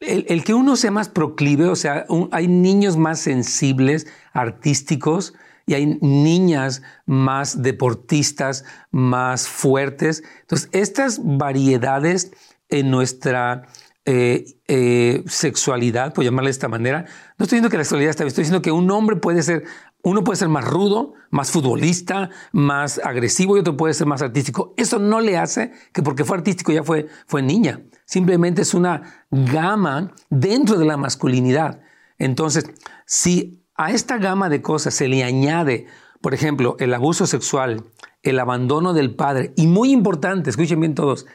el, 0.00 0.44
que 0.44 0.54
uno 0.54 0.76
sea 0.76 0.90
más 0.90 1.08
proclive, 1.08 1.66
o 1.66 1.76
sea, 1.76 2.06
hay 2.32 2.48
niños 2.48 2.96
más 2.96 3.20
sensibles, 3.20 4.06
artísticos, 4.32 5.34
y 5.68 5.74
hay 5.74 5.98
niñas 6.00 6.82
más 7.06 7.62
deportistas, 7.62 8.64
más 8.92 9.48
fuertes. 9.48 10.22
Entonces, 10.42 10.68
estas 10.72 11.20
variedades 11.22 12.30
en 12.68 12.90
nuestra 12.90 13.66
eh, 14.04 15.24
sexualidad, 15.26 16.14
por 16.14 16.24
llamarla 16.24 16.48
de 16.48 16.52
esta 16.52 16.68
manera, 16.68 17.06
no 17.38 17.44
estoy 17.44 17.56
diciendo 17.56 17.70
que 17.70 17.78
la 17.78 17.84
sexualidad 17.84 18.10
está 18.10 18.22
bien, 18.22 18.28
estoy 18.28 18.42
diciendo 18.42 18.62
que 18.62 18.70
un 18.70 18.90
hombre 18.92 19.16
puede 19.16 19.42
ser 19.42 19.64
Uno 20.06 20.22
puede 20.22 20.36
ser 20.36 20.48
más 20.48 20.64
rudo, 20.64 21.14
más 21.30 21.50
futbolista, 21.50 22.30
más 22.52 23.00
agresivo 23.02 23.56
y 23.56 23.60
otro 23.60 23.76
puede 23.76 23.92
ser 23.92 24.06
más 24.06 24.22
artístico. 24.22 24.72
Eso 24.76 25.00
no 25.00 25.20
le 25.20 25.36
hace 25.36 25.72
que 25.92 26.00
porque 26.00 26.24
fue 26.24 26.36
artístico 26.36 26.70
ya 26.70 26.84
fue, 26.84 27.08
fue 27.26 27.42
niña. 27.42 27.80
Simplemente 28.04 28.62
es 28.62 28.72
una 28.72 29.26
gama 29.32 30.14
dentro 30.30 30.78
de 30.78 30.84
la 30.84 30.96
masculinidad. 30.96 31.80
Entonces, 32.18 32.70
si 33.04 33.66
a 33.74 33.90
esta 33.90 34.18
gama 34.18 34.48
de 34.48 34.62
cosas 34.62 34.94
se 34.94 35.08
le 35.08 35.24
añade, 35.24 35.88
por 36.20 36.34
ejemplo, 36.34 36.76
el 36.78 36.94
abuso 36.94 37.26
sexual, 37.26 37.86
el 38.22 38.38
abandono 38.38 38.92
del 38.92 39.12
padre, 39.16 39.54
y 39.56 39.66
muy 39.66 39.90
importante, 39.90 40.50
escuchen 40.50 40.78
bien 40.78 40.94
todos, 40.94 41.26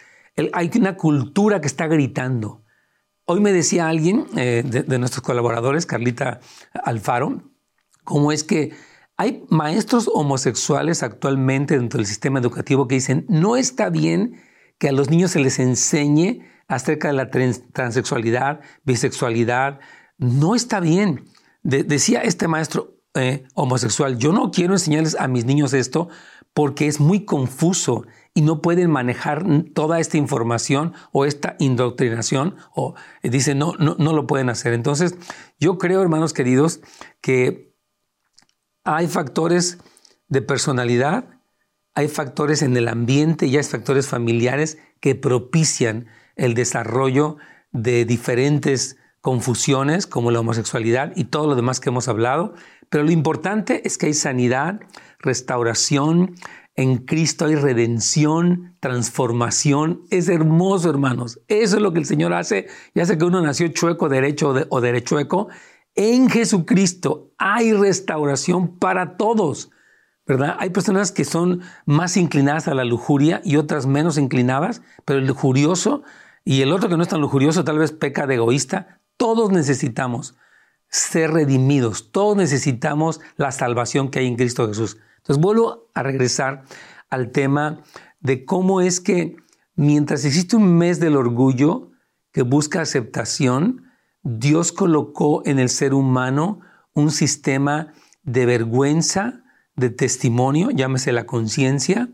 hay 0.53 0.71
una 0.77 0.95
cultura 0.95 1.59
que 1.59 1.67
está 1.67 1.87
gritando. 1.87 2.63
Hoy 3.25 3.41
me 3.41 3.51
decía 3.51 3.89
alguien 3.89 4.27
eh, 4.37 4.63
de, 4.65 4.97
nuestros 4.97 5.23
colaboradores, 5.23 5.85
Carlita 5.85 6.39
Alfaro, 6.85 7.50
cómo 8.03 8.31
es 8.31 8.43
que 8.43 8.72
hay 9.17 9.43
maestros 9.50 10.10
homosexuales 10.12 11.03
actualmente 11.03 11.77
dentro 11.77 11.98
del 11.98 12.08
sistema 12.08 12.39
educativo 12.39 12.88
que 12.88 12.96
dicen, 12.96 13.25
no 13.29 13.55
está 13.55 13.89
bien 13.89 14.41
que 14.79 14.89
a 14.89 14.91
los 14.91 15.10
niños 15.10 15.31
se 15.31 15.39
les 15.39 15.60
enseñe 15.60 16.41
acerca 16.67 17.10
de 17.10 17.13
la 17.13 17.29
transexualidad, 17.29 18.62
bisexualidad, 18.84 19.79
no 20.17 20.55
está 20.55 20.79
bien. 20.79 21.25
decía 21.62 22.22
este 22.22 22.48
maestro 22.48 22.98
eh, 23.13 23.43
homosexual, 23.53 24.17
yo 24.17 24.31
no 24.31 24.51
quiero 24.51 24.74
enseñarles 24.74 25.15
a 25.20 25.27
mis 25.27 25.46
niños 25.46 25.74
esto 25.74 26.10
porque 26.53 26.88
es 26.88 27.00
muy 27.00 27.25
confuso 27.25 28.05
y 28.34 28.41
no 28.41 28.62
pueden 28.62 28.89
manejar 28.89 29.46
toda 29.74 30.00
esta 30.00 30.17
información 30.17 30.93
o 31.12 31.25
esta 31.25 31.55
indoctrinación 31.60 32.55
o 32.74 32.96
dicen 33.22 33.60
no, 33.60 33.74
no, 33.77 33.96
no 34.00 34.13
lo 34.13 34.25
pueden 34.25 34.50
hacer. 34.50 34.74
Entonces, 34.74 35.15
yo 35.60 35.77
creo, 35.77 36.01
hermanos 36.01 36.34
queridos, 36.34 36.81
que 37.22 37.70
hay 38.83 39.07
factores 39.07 39.77
de 40.27 40.41
personalidad, 40.41 41.25
hay 41.93 42.07
factores 42.07 42.61
en 42.61 42.77
el 42.77 42.88
ambiente 42.88 43.47
y 43.47 43.57
hay 43.57 43.63
factores 43.63 44.07
familiares 44.07 44.77
que 45.00 45.15
propician 45.15 46.07
el 46.35 46.53
desarrollo 46.53 47.38
de 47.71 48.05
diferentes 48.05 48.97
confusiones 49.19 50.07
como 50.07 50.31
la 50.31 50.39
homosexualidad 50.39 51.13
y 51.15 51.25
todo 51.25 51.47
lo 51.47 51.55
demás 51.55 51.79
que 51.79 51.89
hemos 51.89 52.07
hablado, 52.07 52.53
pero 52.89 53.03
lo 53.03 53.11
importante 53.11 53.85
es 53.85 53.97
que 53.97 54.07
hay 54.07 54.13
sanidad, 54.13 54.81
restauración, 55.19 56.35
en 56.75 56.97
Cristo 56.97 57.45
hay 57.45 57.55
redención, 57.55 58.77
transformación. 58.79 60.03
Es 60.09 60.29
hermoso, 60.29 60.89
hermanos. 60.89 61.39
Eso 61.47 61.75
es 61.75 61.81
lo 61.81 61.91
que 61.91 62.00
el 62.00 62.05
Señor 62.05 62.33
hace, 62.33 62.67
ya 62.95 63.05
sea 63.05 63.17
que 63.17 63.25
uno 63.25 63.41
nació 63.41 63.67
chueco, 63.67 64.09
derecho 64.09 64.53
o, 64.69 64.81
derechueco. 64.81 65.50
En 65.95 66.29
Jesucristo 66.29 67.31
hay 67.38 67.74
restauración 67.74 68.77
para 68.77 69.17
todos. 69.17 69.71
¿verdad? 70.25 70.55
Hay 70.60 70.69
personas 70.69 71.12
que 71.12 71.25
son 71.25 71.62
más 71.86 72.15
inclinadas 72.15 72.67
a 72.67 72.74
la 72.74 72.86
lujuria 72.86 73.41
y 73.43 73.57
otras 73.57 73.86
menos 73.86 74.17
inclinadas, 74.17 74.81
pero 75.03 75.19
el 75.19 75.27
lujurioso 75.27 76.03
y 76.45 76.62
el 76.62 76.71
otro 76.71 76.89
que 76.89 76.98
no 76.98 77.03
es 77.03 77.10
tan 77.10 77.21
lujurioso 77.21 77.63
tal 77.63 77.79
vez 77.79 77.91
peca 77.91 78.27
de 78.27 78.36
egoísta. 78.36 79.01
Todos 79.17 79.51
necesitamos 79.51 80.36
ser 80.88 81.31
redimidos, 81.31 82.12
todos 82.12 82.36
necesitamos 82.38 83.21
la 83.38 83.51
salvación 83.51 84.10
que 84.10 84.19
hay 84.19 84.27
en 84.27 84.36
Cristo 84.36 84.67
Jesús. 84.67 84.98
Entonces 85.17 85.41
vuelvo 85.41 85.89
a 85.93 86.03
regresar 86.03 86.63
al 87.10 87.31
tema 87.31 87.81
de 88.19 88.45
cómo 88.45 88.81
es 88.81 89.00
que 89.00 89.36
mientras 89.75 90.25
existe 90.25 90.55
un 90.55 90.77
mes 90.77 91.00
del 91.00 91.15
orgullo 91.15 91.91
que 92.31 92.41
busca 92.41 92.81
aceptación, 92.81 93.90
Dios 94.23 94.71
colocó 94.71 95.41
en 95.45 95.59
el 95.59 95.69
ser 95.69 95.93
humano 95.93 96.59
un 96.93 97.11
sistema 97.11 97.93
de 98.23 98.45
vergüenza, 98.45 99.43
de 99.75 99.89
testimonio, 99.89 100.69
llámese 100.69 101.11
la 101.11 101.25
conciencia, 101.25 102.09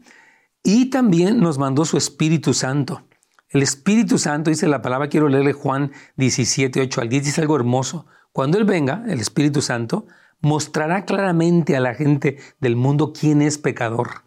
y 0.63 0.89
también 0.89 1.39
nos 1.39 1.57
mandó 1.57 1.85
su 1.85 1.97
Espíritu 1.97 2.53
Santo. 2.53 3.03
El 3.49 3.61
Espíritu 3.61 4.17
Santo, 4.17 4.49
dice 4.49 4.67
la 4.67 4.81
palabra, 4.81 5.09
quiero 5.09 5.29
leerle 5.29 5.53
Juan 5.53 5.91
17, 6.15 6.81
8 6.81 7.01
al 7.01 7.09
10, 7.09 7.25
dice 7.25 7.41
algo 7.41 7.55
hermoso. 7.55 8.05
Cuando 8.31 8.57
Él 8.57 8.65
venga, 8.65 9.03
el 9.07 9.19
Espíritu 9.19 9.61
Santo, 9.61 10.05
mostrará 10.41 11.05
claramente 11.05 11.75
a 11.75 11.79
la 11.79 11.93
gente 11.93 12.37
del 12.59 12.75
mundo 12.75 13.11
quién 13.13 13.41
es 13.41 13.57
pecador, 13.57 14.25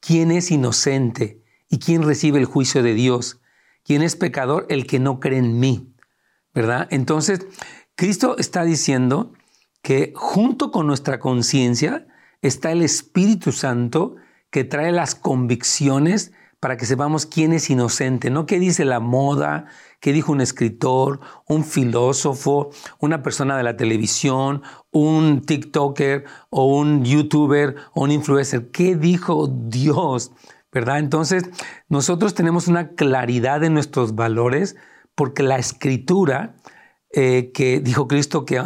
quién 0.00 0.30
es 0.30 0.50
inocente 0.50 1.42
y 1.68 1.78
quién 1.78 2.02
recibe 2.02 2.38
el 2.38 2.46
juicio 2.46 2.82
de 2.82 2.94
Dios, 2.94 3.40
quién 3.84 4.02
es 4.02 4.16
pecador, 4.16 4.66
el 4.68 4.86
que 4.86 4.98
no 4.98 5.20
cree 5.20 5.38
en 5.38 5.58
mí, 5.58 5.91
¿verdad? 6.54 6.88
Entonces, 6.90 7.46
Cristo 7.94 8.36
está 8.38 8.64
diciendo 8.64 9.32
que 9.82 10.12
junto 10.14 10.70
con 10.70 10.86
nuestra 10.86 11.18
conciencia 11.18 12.06
está 12.40 12.72
el 12.72 12.82
Espíritu 12.82 13.52
Santo 13.52 14.16
que 14.50 14.64
trae 14.64 14.92
las 14.92 15.14
convicciones 15.14 16.32
para 16.60 16.76
que 16.76 16.86
sepamos 16.86 17.26
quién 17.26 17.52
es 17.52 17.70
inocente, 17.70 18.30
no 18.30 18.46
qué 18.46 18.60
dice 18.60 18.84
la 18.84 19.00
moda, 19.00 19.66
qué 19.98 20.12
dijo 20.12 20.30
un 20.30 20.40
escritor, 20.40 21.18
un 21.48 21.64
filósofo, 21.64 22.70
una 23.00 23.20
persona 23.24 23.56
de 23.56 23.64
la 23.64 23.76
televisión, 23.76 24.62
un 24.92 25.42
TikToker 25.42 26.24
o 26.50 26.66
un 26.66 27.04
YouTuber 27.04 27.74
o 27.94 28.04
un 28.04 28.12
influencer, 28.12 28.70
qué 28.70 28.94
dijo 28.94 29.48
Dios, 29.48 30.30
¿verdad? 30.70 31.00
Entonces, 31.00 31.50
nosotros 31.88 32.34
tenemos 32.34 32.68
una 32.68 32.90
claridad 32.90 33.64
en 33.64 33.74
nuestros 33.74 34.14
valores 34.14 34.76
porque 35.14 35.42
la 35.42 35.58
escritura 35.58 36.56
eh, 37.12 37.50
que 37.52 37.80
dijo 37.80 38.08
Cristo 38.08 38.44
que 38.44 38.62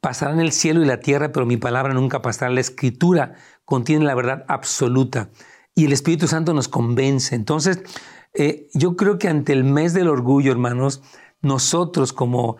pasarán 0.00 0.40
el 0.40 0.52
cielo 0.52 0.82
y 0.82 0.86
la 0.86 1.00
tierra, 1.00 1.32
pero 1.32 1.46
mi 1.46 1.56
palabra 1.56 1.92
nunca 1.92 2.22
pasará, 2.22 2.50
la 2.50 2.60
escritura 2.60 3.34
contiene 3.64 4.04
la 4.04 4.14
verdad 4.14 4.44
absoluta 4.48 5.30
y 5.74 5.84
el 5.84 5.92
Espíritu 5.92 6.26
Santo 6.26 6.54
nos 6.54 6.68
convence. 6.68 7.34
Entonces, 7.34 7.82
eh, 8.34 8.68
yo 8.74 8.96
creo 8.96 9.18
que 9.18 9.28
ante 9.28 9.52
el 9.52 9.64
mes 9.64 9.92
del 9.92 10.08
orgullo, 10.08 10.52
hermanos, 10.52 11.02
nosotros 11.42 12.12
como 12.12 12.56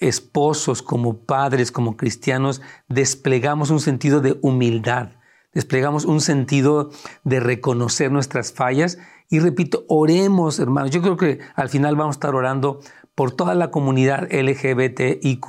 esposos, 0.00 0.82
como 0.82 1.24
padres, 1.24 1.72
como 1.72 1.96
cristianos, 1.96 2.62
desplegamos 2.88 3.70
un 3.70 3.80
sentido 3.80 4.20
de 4.20 4.38
humildad, 4.42 5.12
desplegamos 5.52 6.04
un 6.04 6.20
sentido 6.20 6.90
de 7.24 7.40
reconocer 7.40 8.12
nuestras 8.12 8.52
fallas 8.52 8.98
y 9.30 9.40
repito, 9.40 9.84
oremos, 9.88 10.58
hermanos. 10.58 10.90
Yo 10.90 11.02
creo 11.02 11.16
que 11.16 11.40
al 11.54 11.68
final 11.68 11.96
vamos 11.96 12.16
a 12.16 12.18
estar 12.18 12.34
orando 12.34 12.80
por 13.14 13.32
toda 13.32 13.54
la 13.54 13.70
comunidad 13.70 14.28
LGBTIQ 14.32 15.46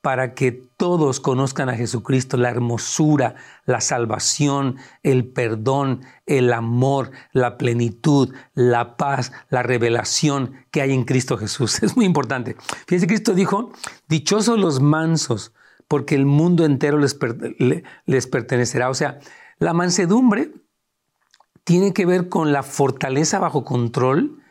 para 0.00 0.34
que 0.34 0.52
todos 0.52 1.18
conozcan 1.18 1.68
a 1.68 1.76
Jesucristo, 1.76 2.36
la 2.36 2.50
hermosura, 2.50 3.34
la 3.64 3.80
salvación, 3.80 4.76
el 5.02 5.26
perdón, 5.26 6.02
el 6.26 6.52
amor, 6.52 7.10
la 7.32 7.58
plenitud, 7.58 8.32
la 8.54 8.96
paz, 8.96 9.32
la 9.50 9.62
revelación 9.62 10.52
que 10.70 10.82
hay 10.82 10.92
en 10.92 11.04
Cristo 11.04 11.36
Jesús. 11.36 11.82
Es 11.82 11.96
muy 11.96 12.04
importante. 12.04 12.56
Fíjense, 12.86 13.06
Cristo 13.06 13.34
dijo, 13.34 13.72
dichosos 14.08 14.58
los 14.58 14.80
mansos, 14.80 15.52
porque 15.88 16.14
el 16.14 16.26
mundo 16.26 16.64
entero 16.64 16.98
les, 16.98 17.18
les 18.04 18.26
pertenecerá. 18.26 18.90
O 18.90 18.94
sea, 18.94 19.18
la 19.58 19.72
mansedumbre 19.72 20.52
tiene 21.68 21.92
que 21.92 22.06
ver 22.06 22.30
con 22.30 22.50
la 22.50 22.62
fortaleza 22.62 23.38
bajo 23.40 23.62
control 23.62 24.42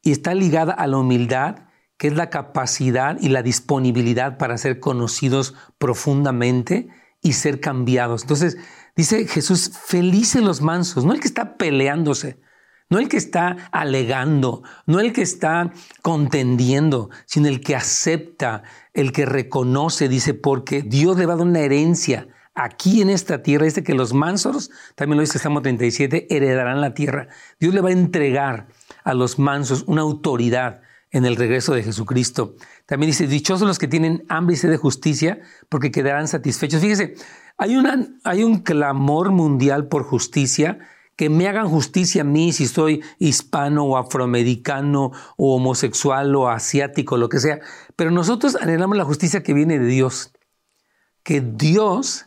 y 0.00 0.12
está 0.12 0.32
ligada 0.32 0.72
a 0.72 0.86
la 0.86 0.96
humildad 0.96 1.56
que 1.98 2.06
es 2.06 2.14
la 2.14 2.30
capacidad 2.30 3.18
y 3.20 3.28
la 3.28 3.42
disponibilidad 3.42 4.38
para 4.38 4.56
ser 4.56 4.80
conocidos 4.80 5.54
profundamente 5.76 6.88
y 7.20 7.34
ser 7.34 7.60
cambiados. 7.60 8.22
Entonces, 8.22 8.56
dice 8.96 9.26
Jesús, 9.26 9.72
felices 9.74 10.40
los 10.40 10.62
mansos, 10.62 11.04
no 11.04 11.12
el 11.12 11.20
que 11.20 11.28
está 11.28 11.58
peleándose, 11.58 12.40
no 12.88 12.98
el 12.98 13.10
que 13.10 13.18
está 13.18 13.68
alegando, 13.70 14.62
no 14.86 15.00
el 15.00 15.12
que 15.12 15.20
está 15.20 15.70
contendiendo, 16.00 17.10
sino 17.26 17.48
el 17.48 17.60
que 17.60 17.76
acepta, 17.76 18.62
el 18.94 19.12
que 19.12 19.26
reconoce, 19.26 20.08
dice, 20.08 20.32
porque 20.32 20.80
Dios 20.80 21.18
le 21.18 21.26
va 21.26 21.34
a 21.34 21.36
dar 21.36 21.46
una 21.46 21.60
herencia 21.60 22.26
aquí 22.54 23.02
en 23.02 23.10
esta 23.10 23.42
tierra. 23.42 23.64
Dice 23.64 23.82
que 23.82 23.94
los 23.94 24.12
mansos, 24.14 24.70
también 24.94 25.16
lo 25.16 25.22
dice 25.22 25.38
Salmo 25.38 25.62
37, 25.62 26.34
heredarán 26.34 26.80
la 26.80 26.94
tierra. 26.94 27.28
Dios 27.60 27.74
le 27.74 27.80
va 27.80 27.90
a 27.90 27.92
entregar 27.92 28.68
a 29.04 29.14
los 29.14 29.38
mansos 29.38 29.84
una 29.86 30.02
autoridad 30.02 30.82
en 31.10 31.24
el 31.24 31.36
regreso 31.36 31.74
de 31.74 31.82
Jesucristo. 31.82 32.56
También 32.86 33.10
dice, 33.10 33.28
dichosos 33.28 33.68
los 33.68 33.78
que 33.78 33.86
tienen 33.86 34.24
hambre 34.28 34.54
y 34.54 34.56
sed 34.58 34.70
de 34.70 34.76
justicia, 34.76 35.40
porque 35.68 35.92
quedarán 35.92 36.26
satisfechos. 36.26 36.80
Fíjese, 36.80 37.14
hay, 37.56 37.76
una, 37.76 37.94
un 38.44 38.58
clamor 38.58 39.30
mundial 39.30 39.86
por 39.86 40.02
justicia, 40.02 40.78
que 41.16 41.30
me 41.30 41.46
hagan 41.46 41.68
justicia 41.68 42.22
a 42.22 42.24
mí 42.24 42.52
si 42.52 42.66
soy 42.66 43.00
hispano 43.20 43.84
o 43.84 43.96
afroamericano 43.96 45.12
o 45.36 45.54
homosexual 45.54 46.34
o 46.34 46.48
asiático, 46.48 47.16
lo 47.16 47.28
que 47.28 47.38
sea. 47.38 47.60
Pero 47.94 48.10
nosotros 48.10 48.56
anhelamos 48.56 48.96
la 48.96 49.04
justicia 49.04 49.44
que 49.44 49.54
viene 49.54 49.78
de 49.78 49.86
Dios. 49.86 50.32
Que 51.22 51.40
Dios 51.40 52.26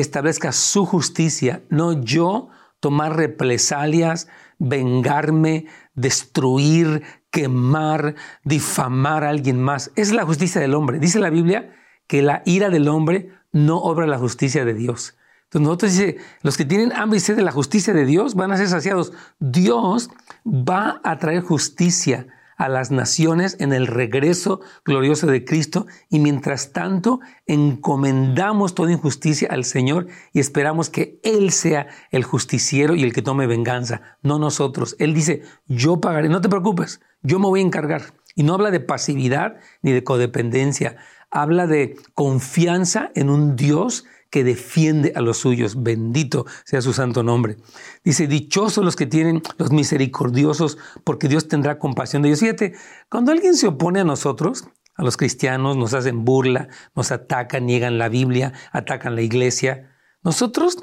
establezca 0.00 0.52
su 0.52 0.84
justicia, 0.86 1.62
no 1.68 1.92
yo 2.02 2.48
tomar 2.80 3.16
represalias, 3.16 4.28
vengarme, 4.58 5.66
destruir, 5.94 7.02
quemar, 7.30 8.14
difamar 8.44 9.24
a 9.24 9.30
alguien 9.30 9.60
más. 9.60 9.90
Es 9.96 10.12
la 10.12 10.24
justicia 10.24 10.60
del 10.60 10.74
hombre. 10.74 10.98
Dice 10.98 11.18
la 11.18 11.30
Biblia 11.30 11.74
que 12.06 12.22
la 12.22 12.42
ira 12.44 12.70
del 12.70 12.88
hombre 12.88 13.30
no 13.52 13.78
obra 13.78 14.06
la 14.06 14.18
justicia 14.18 14.64
de 14.64 14.74
Dios. 14.74 15.16
Entonces 15.44 15.66
nosotros 15.66 15.92
dice, 15.92 16.16
los 16.42 16.56
que 16.56 16.64
tienen 16.64 16.92
hambre 16.92 17.18
y 17.18 17.20
sed 17.20 17.36
de 17.36 17.42
la 17.42 17.52
justicia 17.52 17.94
de 17.94 18.04
Dios 18.04 18.34
van 18.34 18.52
a 18.52 18.56
ser 18.56 18.68
saciados. 18.68 19.12
Dios 19.38 20.10
va 20.44 21.00
a 21.04 21.18
traer 21.18 21.42
justicia 21.42 22.26
a 22.56 22.68
las 22.68 22.90
naciones 22.90 23.56
en 23.60 23.72
el 23.72 23.86
regreso 23.86 24.60
glorioso 24.84 25.26
de 25.26 25.44
Cristo 25.44 25.86
y 26.08 26.18
mientras 26.18 26.72
tanto 26.72 27.20
encomendamos 27.46 28.74
toda 28.74 28.92
injusticia 28.92 29.48
al 29.50 29.64
Señor 29.64 30.06
y 30.32 30.40
esperamos 30.40 30.90
que 30.90 31.20
Él 31.22 31.50
sea 31.52 31.88
el 32.10 32.24
justiciero 32.24 32.94
y 32.94 33.02
el 33.02 33.12
que 33.12 33.22
tome 33.22 33.46
venganza, 33.46 34.02
no 34.22 34.38
nosotros. 34.38 34.96
Él 34.98 35.14
dice, 35.14 35.42
yo 35.66 36.00
pagaré, 36.00 36.28
no 36.28 36.40
te 36.40 36.48
preocupes, 36.48 37.00
yo 37.22 37.38
me 37.38 37.46
voy 37.46 37.60
a 37.60 37.64
encargar. 37.64 38.02
Y 38.34 38.42
no 38.42 38.54
habla 38.54 38.70
de 38.70 38.80
pasividad 38.80 39.56
ni 39.80 39.92
de 39.92 40.04
codependencia, 40.04 40.96
habla 41.30 41.66
de 41.66 41.96
confianza 42.14 43.10
en 43.14 43.30
un 43.30 43.56
Dios 43.56 44.04
que 44.30 44.44
defiende 44.44 45.12
a 45.14 45.20
los 45.20 45.38
suyos. 45.38 45.82
Bendito 45.82 46.46
sea 46.64 46.82
su 46.82 46.92
santo 46.92 47.22
nombre. 47.22 47.56
Dice, 48.04 48.26
dichosos 48.26 48.84
los 48.84 48.96
que 48.96 49.06
tienen 49.06 49.42
los 49.58 49.70
misericordiosos, 49.70 50.78
porque 51.04 51.28
Dios 51.28 51.48
tendrá 51.48 51.78
compasión 51.78 52.22
de 52.22 52.28
ellos. 52.28 52.40
Fíjate, 52.40 52.74
cuando 53.08 53.32
alguien 53.32 53.54
se 53.54 53.68
opone 53.68 54.00
a 54.00 54.04
nosotros, 54.04 54.68
a 54.94 55.02
los 55.02 55.16
cristianos, 55.16 55.76
nos 55.76 55.94
hacen 55.94 56.24
burla, 56.24 56.68
nos 56.94 57.12
atacan, 57.12 57.66
niegan 57.66 57.98
la 57.98 58.08
Biblia, 58.08 58.52
atacan 58.72 59.14
la 59.14 59.22
iglesia, 59.22 59.92
nosotros 60.22 60.78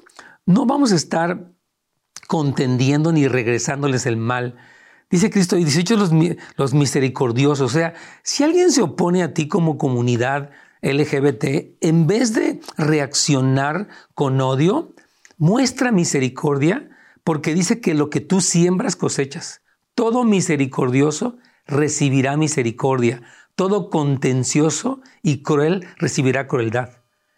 no 0.46 0.66
vamos 0.66 0.92
a 0.92 0.96
estar 0.96 1.52
contendiendo 2.28 3.12
ni 3.12 3.28
regresándoles 3.28 4.06
el 4.06 4.18
mal. 4.18 4.56
Dice 5.10 5.30
Cristo, 5.30 5.58
y 5.58 5.64
18 5.64 5.98
los, 5.98 6.12
los 6.56 6.74
misericordiosos. 6.74 7.72
O 7.72 7.74
sea, 7.74 7.94
si 8.24 8.44
alguien 8.44 8.72
se 8.72 8.82
opone 8.82 9.22
a 9.22 9.34
ti 9.34 9.48
como 9.48 9.78
comunidad, 9.78 10.52
LGBT, 10.84 11.78
en 11.82 12.08
vez 12.08 12.34
de 12.34 12.60
reaccionar 12.78 13.88
con 14.14 14.40
odio, 14.42 14.94
muestra 15.38 15.92
misericordia 15.92 16.90
porque 17.24 17.54
dice 17.54 17.80
que 17.80 17.94
lo 17.94 18.10
que 18.10 18.20
tú 18.20 18.42
siembras 18.42 18.96
cosechas. 18.96 19.62
Todo 19.96 20.24
misericordioso 20.26 21.38
recibirá 21.66 22.36
misericordia. 22.38 23.22
Todo 23.56 23.90
contencioso 23.90 25.02
y 25.22 25.42
cruel 25.42 25.88
recibirá 25.98 26.48
crueldad. 26.48 26.90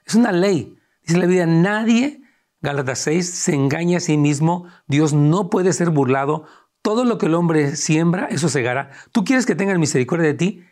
Es 0.06 0.16
una 0.16 0.32
ley. 0.32 0.78
Dice 1.04 1.20
la 1.20 1.26
Biblia, 1.26 1.46
nadie, 1.46 2.22
Gálatas 2.62 3.00
6, 3.00 3.30
se 3.30 3.54
engaña 3.54 3.98
a 3.98 4.02
sí 4.02 4.18
mismo. 4.18 4.66
Dios 4.88 5.14
no 5.14 5.50
puede 5.50 5.74
ser 5.74 5.92
burlado. 5.92 6.46
Todo 6.82 7.06
lo 7.06 7.18
que 7.18 7.28
el 7.28 7.36
hombre 7.36 7.76
siembra, 7.76 8.26
eso 8.28 8.50
segará. 8.50 8.92
¿Tú 9.12 9.24
quieres 9.24 9.46
que 9.46 9.56
tengan 9.56 9.80
misericordia 9.80 10.28
de 10.28 10.34
ti? 10.34 10.64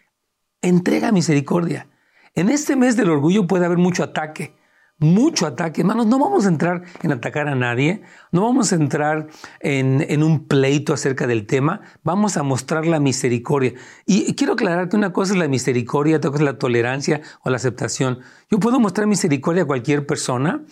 Entrega 0.61 1.11
misericordia. 1.11 1.87
En 2.35 2.49
este 2.49 2.75
mes 2.75 2.97
del 2.97 3.11
orgullo 3.11 3.45
puede 3.45 3.67
haber 3.67 3.77
mucho 3.77 4.03
ataque, 4.03 4.55
mucho 4.97 5.45
ataque. 5.45 5.81
Hermanos, 5.81 6.07
no 6.07 6.17
vamos 6.17 6.47
a 6.47 6.49
entrar 6.49 6.81
en 7.03 7.11
atacar 7.11 7.47
a 7.47 7.53
nadie, 7.53 8.01
no 8.31 8.41
vamos 8.41 8.71
a 8.71 8.75
entrar 8.75 9.27
en, 9.59 10.23
un 10.23 10.47
pleito 10.47 10.93
acerca 10.93 11.27
del 11.27 11.45
tema, 11.45 11.81
vamos 12.03 12.35
a 12.35 12.41
mostrar 12.41 12.87
la 12.87 12.99
misericordia. 12.99 13.73
Y 14.07 14.33
quiero 14.33 14.53
aclarar 14.53 14.89
que 14.89 14.95
una 14.95 15.13
cosa 15.13 15.33
es 15.33 15.39
la 15.39 15.47
misericordia, 15.47 16.17
otra 16.17 16.31
cosa 16.31 16.41
es 16.41 16.45
la 16.45 16.57
tolerancia 16.57 17.21
o 17.43 17.51
la 17.51 17.57
aceptación. 17.57 18.21
Yo 18.49 18.59
puedo 18.59 18.79
mostrar 18.79 19.05
misericordia 19.05 19.63
a 19.63 19.67
cualquier 19.67 20.07
persona 20.07 20.63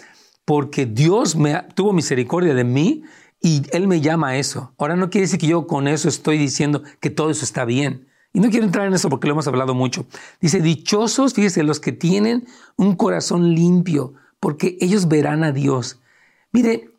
porque 0.45 0.87
Dios 0.87 1.35
me 1.35 1.61
tuvo 1.75 1.93
misericordia 1.93 2.55
de 2.55 2.63
mí 2.63 3.03
y 3.39 3.61
Él 3.71 3.87
me 3.87 4.01
llama 4.01 4.29
a 4.29 4.37
eso. 4.37 4.73
Ahora 4.79 4.95
no 4.95 5.11
quiere 5.11 5.25
decir 5.25 5.39
que 5.39 5.45
yo 5.45 5.67
con 5.67 5.87
eso 5.87 6.09
estoy 6.09 6.39
diciendo 6.39 6.81
que 6.99 7.11
todo 7.11 7.29
eso 7.29 7.45
está 7.45 7.65
bien. 7.65 8.07
Y 8.33 8.39
no 8.39 8.49
quiero 8.49 8.65
entrar 8.65 8.87
en 8.87 8.93
eso 8.93 9.09
porque 9.09 9.27
lo 9.27 9.33
hemos 9.33 9.47
hablado 9.47 9.73
mucho. 9.73 10.05
Dice, 10.39 10.61
dichosos, 10.61 11.33
fíjese, 11.33 11.63
los 11.63 11.79
que 11.79 11.91
tienen 11.91 12.47
un 12.77 12.95
corazón 12.95 13.53
limpio, 13.53 14.13
porque 14.39 14.77
ellos 14.79 15.07
verán 15.07 15.43
a 15.43 15.51
Dios. 15.51 15.99
Mire, 16.51 16.91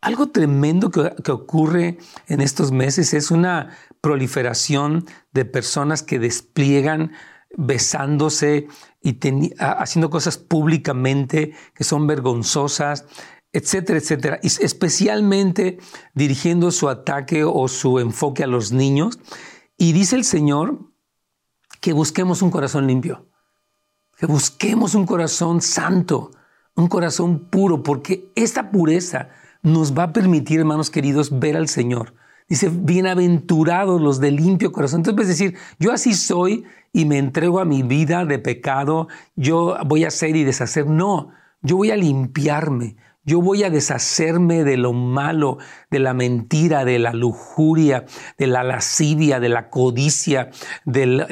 algo 0.00 0.28
tremendo 0.28 0.90
que, 0.90 1.32
ocurre 1.32 1.98
en 2.28 2.40
estos 2.40 2.70
meses 2.70 3.14
es 3.14 3.30
una 3.30 3.76
proliferación 4.00 5.04
de 5.32 5.44
personas 5.44 6.02
que 6.02 6.20
despliegan 6.20 7.12
besándose 7.56 8.68
y 9.02 9.18
haciendo 9.58 10.10
cosas 10.10 10.38
públicamente 10.38 11.54
que 11.74 11.82
son 11.82 12.06
vergonzosas, 12.06 13.04
etcétera, 13.52 13.98
etcétera, 13.98 14.38
especialmente 14.42 15.78
dirigiendo 16.14 16.70
su 16.70 16.88
ataque 16.88 17.42
o 17.44 17.66
su 17.66 17.98
enfoque 17.98 18.44
a 18.44 18.46
los 18.46 18.70
niños. 18.70 19.18
Y 19.76 19.92
dice 19.92 20.16
el 20.16 20.24
Señor 20.24 20.90
que 21.80 21.92
busquemos 21.92 22.42
un 22.42 22.50
corazón 22.50 22.86
limpio, 22.86 23.26
que 24.16 24.26
busquemos 24.26 24.94
un 24.94 25.06
corazón 25.06 25.60
santo, 25.60 26.30
un 26.74 26.88
corazón 26.88 27.50
puro, 27.50 27.82
porque 27.82 28.32
esta 28.34 28.70
pureza 28.70 29.28
nos 29.62 29.96
va 29.96 30.04
a 30.04 30.12
permitir, 30.12 30.60
hermanos 30.60 30.90
queridos, 30.90 31.38
ver 31.38 31.56
al 31.56 31.68
Señor. 31.68 32.14
Dice, 32.48 32.70
bienaventurados 32.72 34.00
los 34.00 34.20
de 34.20 34.30
limpio 34.30 34.70
corazón. 34.70 35.00
Entonces, 35.00 35.28
es 35.28 35.38
decir, 35.38 35.58
yo 35.80 35.92
así 35.92 36.14
soy 36.14 36.64
y 36.92 37.04
me 37.04 37.18
entrego 37.18 37.58
a 37.58 37.64
mi 37.64 37.82
vida 37.82 38.24
de 38.24 38.38
pecado, 38.38 39.08
yo 39.34 39.76
voy 39.86 40.04
a 40.04 40.08
hacer 40.08 40.36
y 40.36 40.44
deshacer. 40.44 40.86
No, 40.86 41.32
yo 41.60 41.76
voy 41.76 41.90
a 41.90 41.96
limpiarme, 41.96 42.96
yo 43.26 43.42
voy 43.42 43.64
a 43.64 43.70
deshacerme 43.70 44.62
de 44.62 44.76
lo 44.76 44.92
malo, 44.92 45.58
de 45.90 45.98
la 45.98 46.14
mentira, 46.14 46.84
de 46.84 47.00
la 47.00 47.12
lujuria, 47.12 48.06
de 48.38 48.46
la 48.46 48.62
lascivia, 48.62 49.40
de 49.40 49.48
la 49.48 49.68
codicia, 49.68 50.50
de 50.84 51.06
la, 51.06 51.26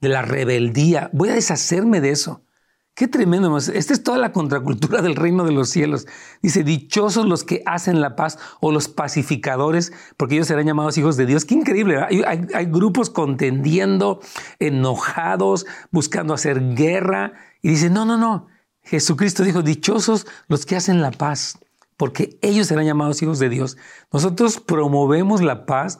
de 0.00 0.08
la, 0.08 0.22
rebeldía. 0.22 1.10
Voy 1.12 1.28
a 1.28 1.34
deshacerme 1.34 2.00
de 2.00 2.10
eso. 2.10 2.46
Qué 2.94 3.08
tremendo. 3.08 3.56
Esta 3.58 3.92
es 3.92 4.02
toda 4.02 4.16
la 4.16 4.32
contracultura 4.32 5.02
del 5.02 5.16
reino 5.16 5.44
de 5.44 5.52
los 5.52 5.68
cielos. 5.68 6.06
Dice, 6.42 6.64
dichosos 6.64 7.26
los 7.26 7.44
que 7.44 7.62
hacen 7.66 8.00
la 8.00 8.16
paz 8.16 8.38
o 8.60 8.72
los 8.72 8.88
pacificadores, 8.88 9.92
porque 10.16 10.36
ellos 10.36 10.46
serán 10.46 10.66
llamados 10.66 10.96
hijos 10.96 11.18
de 11.18 11.26
Dios. 11.26 11.44
Qué 11.44 11.54
increíble. 11.54 12.00
Hay, 12.02 12.22
hay 12.54 12.66
grupos 12.66 13.10
contendiendo, 13.10 14.20
enojados, 14.58 15.66
buscando 15.90 16.32
hacer 16.32 16.74
guerra. 16.74 17.34
Y 17.60 17.68
dice, 17.68 17.90
no, 17.90 18.06
no, 18.06 18.16
no. 18.16 18.48
Jesucristo 18.82 19.44
dijo, 19.44 19.62
dichosos 19.62 20.26
los 20.48 20.66
que 20.66 20.76
hacen 20.76 21.02
la 21.02 21.10
paz, 21.10 21.58
porque 21.96 22.38
ellos 22.42 22.66
serán 22.66 22.84
llamados 22.84 23.22
hijos 23.22 23.38
de 23.38 23.48
Dios. 23.48 23.76
Nosotros 24.12 24.60
promovemos 24.60 25.42
la 25.42 25.66
paz, 25.66 25.98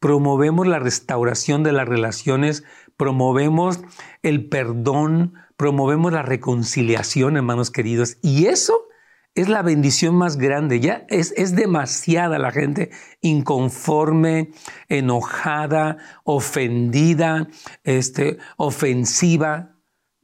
promovemos 0.00 0.66
la 0.66 0.78
restauración 0.78 1.62
de 1.62 1.72
las 1.72 1.88
relaciones, 1.88 2.64
promovemos 2.96 3.80
el 4.22 4.48
perdón, 4.48 5.34
promovemos 5.56 6.12
la 6.12 6.22
reconciliación, 6.22 7.36
hermanos 7.36 7.70
queridos. 7.70 8.18
Y 8.22 8.46
eso 8.46 8.88
es 9.34 9.48
la 9.48 9.62
bendición 9.62 10.14
más 10.14 10.36
grande. 10.36 10.80
Ya 10.80 11.04
es, 11.08 11.34
es 11.36 11.56
demasiada 11.56 12.38
la 12.38 12.52
gente 12.52 12.90
inconforme, 13.20 14.52
enojada, 14.88 15.98
ofendida, 16.24 17.48
este, 17.82 18.38
ofensiva. 18.56 19.73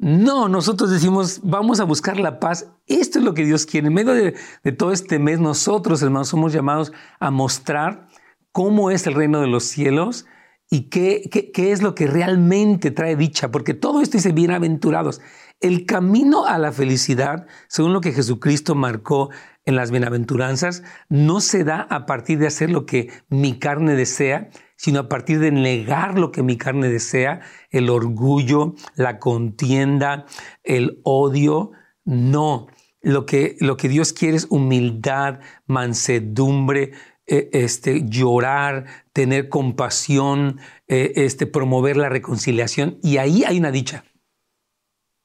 No, 0.02 0.48
nosotros 0.48 0.90
decimos, 0.90 1.40
vamos 1.42 1.78
a 1.78 1.84
buscar 1.84 2.18
la 2.18 2.40
paz. 2.40 2.70
Esto 2.86 3.18
es 3.18 3.24
lo 3.24 3.34
que 3.34 3.44
Dios 3.44 3.66
quiere. 3.66 3.88
En 3.88 3.92
medio 3.92 4.14
de, 4.14 4.32
todo 4.72 4.92
este 4.92 5.18
mes, 5.18 5.40
nosotros, 5.40 6.00
hermanos, 6.00 6.28
somos 6.28 6.54
llamados 6.54 6.90
a 7.18 7.30
mostrar 7.30 8.08
cómo 8.50 8.90
es 8.90 9.06
el 9.06 9.12
reino 9.12 9.42
de 9.42 9.46
los 9.46 9.64
cielos 9.64 10.24
y 10.70 10.88
qué, 10.88 11.28
qué, 11.52 11.72
es 11.72 11.82
lo 11.82 11.94
que 11.94 12.06
realmente 12.06 12.90
trae 12.90 13.14
dicha, 13.14 13.50
porque 13.50 13.74
todo 13.74 14.00
esto 14.00 14.16
dice 14.16 14.32
bienaventurados. 14.32 15.20
El 15.60 15.84
camino 15.84 16.46
a 16.46 16.56
la 16.56 16.72
felicidad, 16.72 17.46
según 17.68 17.92
lo 17.92 18.00
que 18.00 18.12
Jesucristo 18.12 18.74
marcó 18.74 19.28
en 19.66 19.76
las 19.76 19.90
bienaventuranzas, 19.90 20.82
no 21.10 21.42
se 21.42 21.62
da 21.62 21.82
a 21.90 22.06
partir 22.06 22.38
de 22.38 22.46
hacer 22.46 22.70
lo 22.70 22.86
que 22.86 23.10
mi 23.28 23.58
carne 23.58 23.94
desea, 23.96 24.48
sino 24.80 25.00
a 25.00 25.08
partir 25.10 25.40
de 25.40 25.52
negar 25.52 26.18
lo 26.18 26.32
que 26.32 26.42
mi 26.42 26.56
carne 26.56 26.88
desea, 26.88 27.42
el 27.68 27.90
orgullo, 27.90 28.76
la 28.94 29.18
contienda, 29.18 30.24
el 30.64 31.02
odio. 31.04 31.72
No, 32.06 32.66
lo 33.02 33.26
que, 33.26 33.56
lo 33.60 33.76
que 33.76 33.90
Dios 33.90 34.14
quiere 34.14 34.38
es 34.38 34.46
humildad, 34.48 35.40
mansedumbre, 35.66 36.92
e, 37.26 37.50
este, 37.52 38.08
llorar, 38.08 38.86
tener 39.12 39.50
compasión, 39.50 40.60
e, 40.88 41.12
este, 41.14 41.46
promover 41.46 41.98
la 41.98 42.08
reconciliación. 42.08 42.96
Y 43.02 43.18
ahí 43.18 43.44
hay 43.44 43.58
una 43.58 43.72
dicha. 43.72 44.04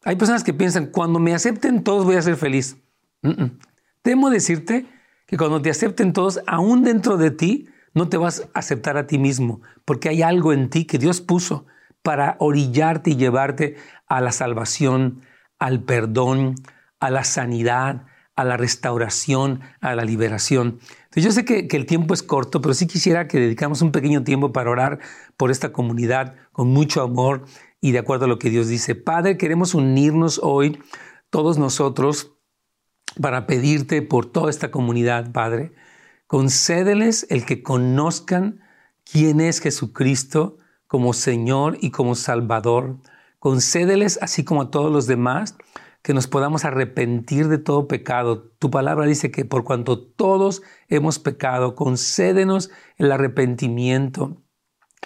Hay 0.04 0.18
personas 0.18 0.44
que 0.44 0.54
piensan, 0.54 0.88
cuando 0.88 1.20
me 1.20 1.34
acepten 1.34 1.82
todos 1.82 2.04
voy 2.04 2.18
a 2.18 2.22
ser 2.22 2.36
feliz. 2.36 2.76
Temo 4.02 4.30
decirte 4.30 4.86
que 5.26 5.38
cuando 5.38 5.62
te 5.62 5.70
acepten 5.70 6.12
todos, 6.12 6.42
aún 6.46 6.84
dentro 6.84 7.16
de 7.16 7.32
ti, 7.32 7.70
no 7.96 8.10
te 8.10 8.18
vas 8.18 8.42
a 8.54 8.60
aceptar 8.60 8.98
a 8.98 9.08
ti 9.08 9.18
mismo, 9.18 9.62
porque 9.86 10.10
hay 10.10 10.22
algo 10.22 10.54
en 10.54 10.70
ti 10.70 10.86
que 10.86 11.00
Dios 11.00 11.22
puso 11.22 11.66
para 12.04 12.36
orillarte 12.40 13.12
y 13.12 13.16
llevarte 13.16 13.78
a 14.06 14.22
la 14.22 14.32
salvación, 14.32 15.22
al 15.58 15.82
perdón, 15.82 16.56
a 17.00 17.10
la 17.10 17.24
sanidad, 17.24 18.06
a 18.36 18.44
la 18.44 18.58
restauración, 18.58 19.62
a 19.80 19.96
la 19.96 20.04
liberación. 20.04 20.80
Entonces 21.06 21.24
yo 21.24 21.32
sé 21.32 21.46
que, 21.46 21.68
el 21.72 21.86
tiempo 21.86 22.14
es 22.14 22.22
corto, 22.22 22.62
pero 22.62 22.74
sí 22.74 22.86
quisiera 22.86 23.28
que 23.28 23.40
dedicamos 23.40 23.82
un 23.82 23.92
pequeño 23.92 24.24
tiempo 24.24 24.52
para 24.52 24.70
orar 24.70 25.00
por 25.38 25.52
esta 25.52 25.72
comunidad 25.72 26.36
con 26.52 26.68
mucho 26.68 27.02
amor 27.02 27.46
y 27.80 27.92
de 27.92 28.00
acuerdo 28.00 28.26
a 28.26 28.28
lo 28.28 28.40
que 28.40 28.50
Dios 28.50 28.68
dice. 28.68 28.96
Padre, 28.96 29.38
queremos 29.38 29.74
unirnos 29.74 30.40
hoy 30.44 30.80
todos 31.30 31.58
nosotros 31.58 32.34
para 33.22 33.48
pedirte 33.48 34.02
por 34.02 34.26
toda 34.26 34.50
esta 34.50 34.70
comunidad, 34.70 35.32
Padre. 35.32 35.74
Concédeles 36.36 37.26
el 37.30 37.46
que 37.46 37.64
conozcan 37.64 38.60
quién 39.10 39.40
es 39.40 39.62
Jesucristo 39.62 40.58
como 40.86 41.14
Señor 41.14 41.78
y 41.80 41.92
como 41.92 42.14
Salvador. 42.14 42.98
Concédeles, 43.40 44.20
así 44.22 44.44
como 44.44 44.64
a 44.64 44.70
todos 44.70 44.92
los 44.92 45.08
demás, 45.08 45.56
que 46.02 46.14
nos 46.14 46.28
podamos 46.28 46.66
arrepentir 46.66 47.48
de 47.48 47.58
todo 47.58 47.88
pecado. 47.88 48.52
Tu 48.60 48.70
palabra 48.70 49.06
dice 49.06 49.32
que 49.32 49.46
por 49.46 49.64
cuanto 49.64 49.98
todos 49.98 50.62
hemos 50.90 51.20
pecado, 51.20 51.74
concédenos 51.74 52.70
el 52.98 53.14
arrepentimiento. 53.14 54.44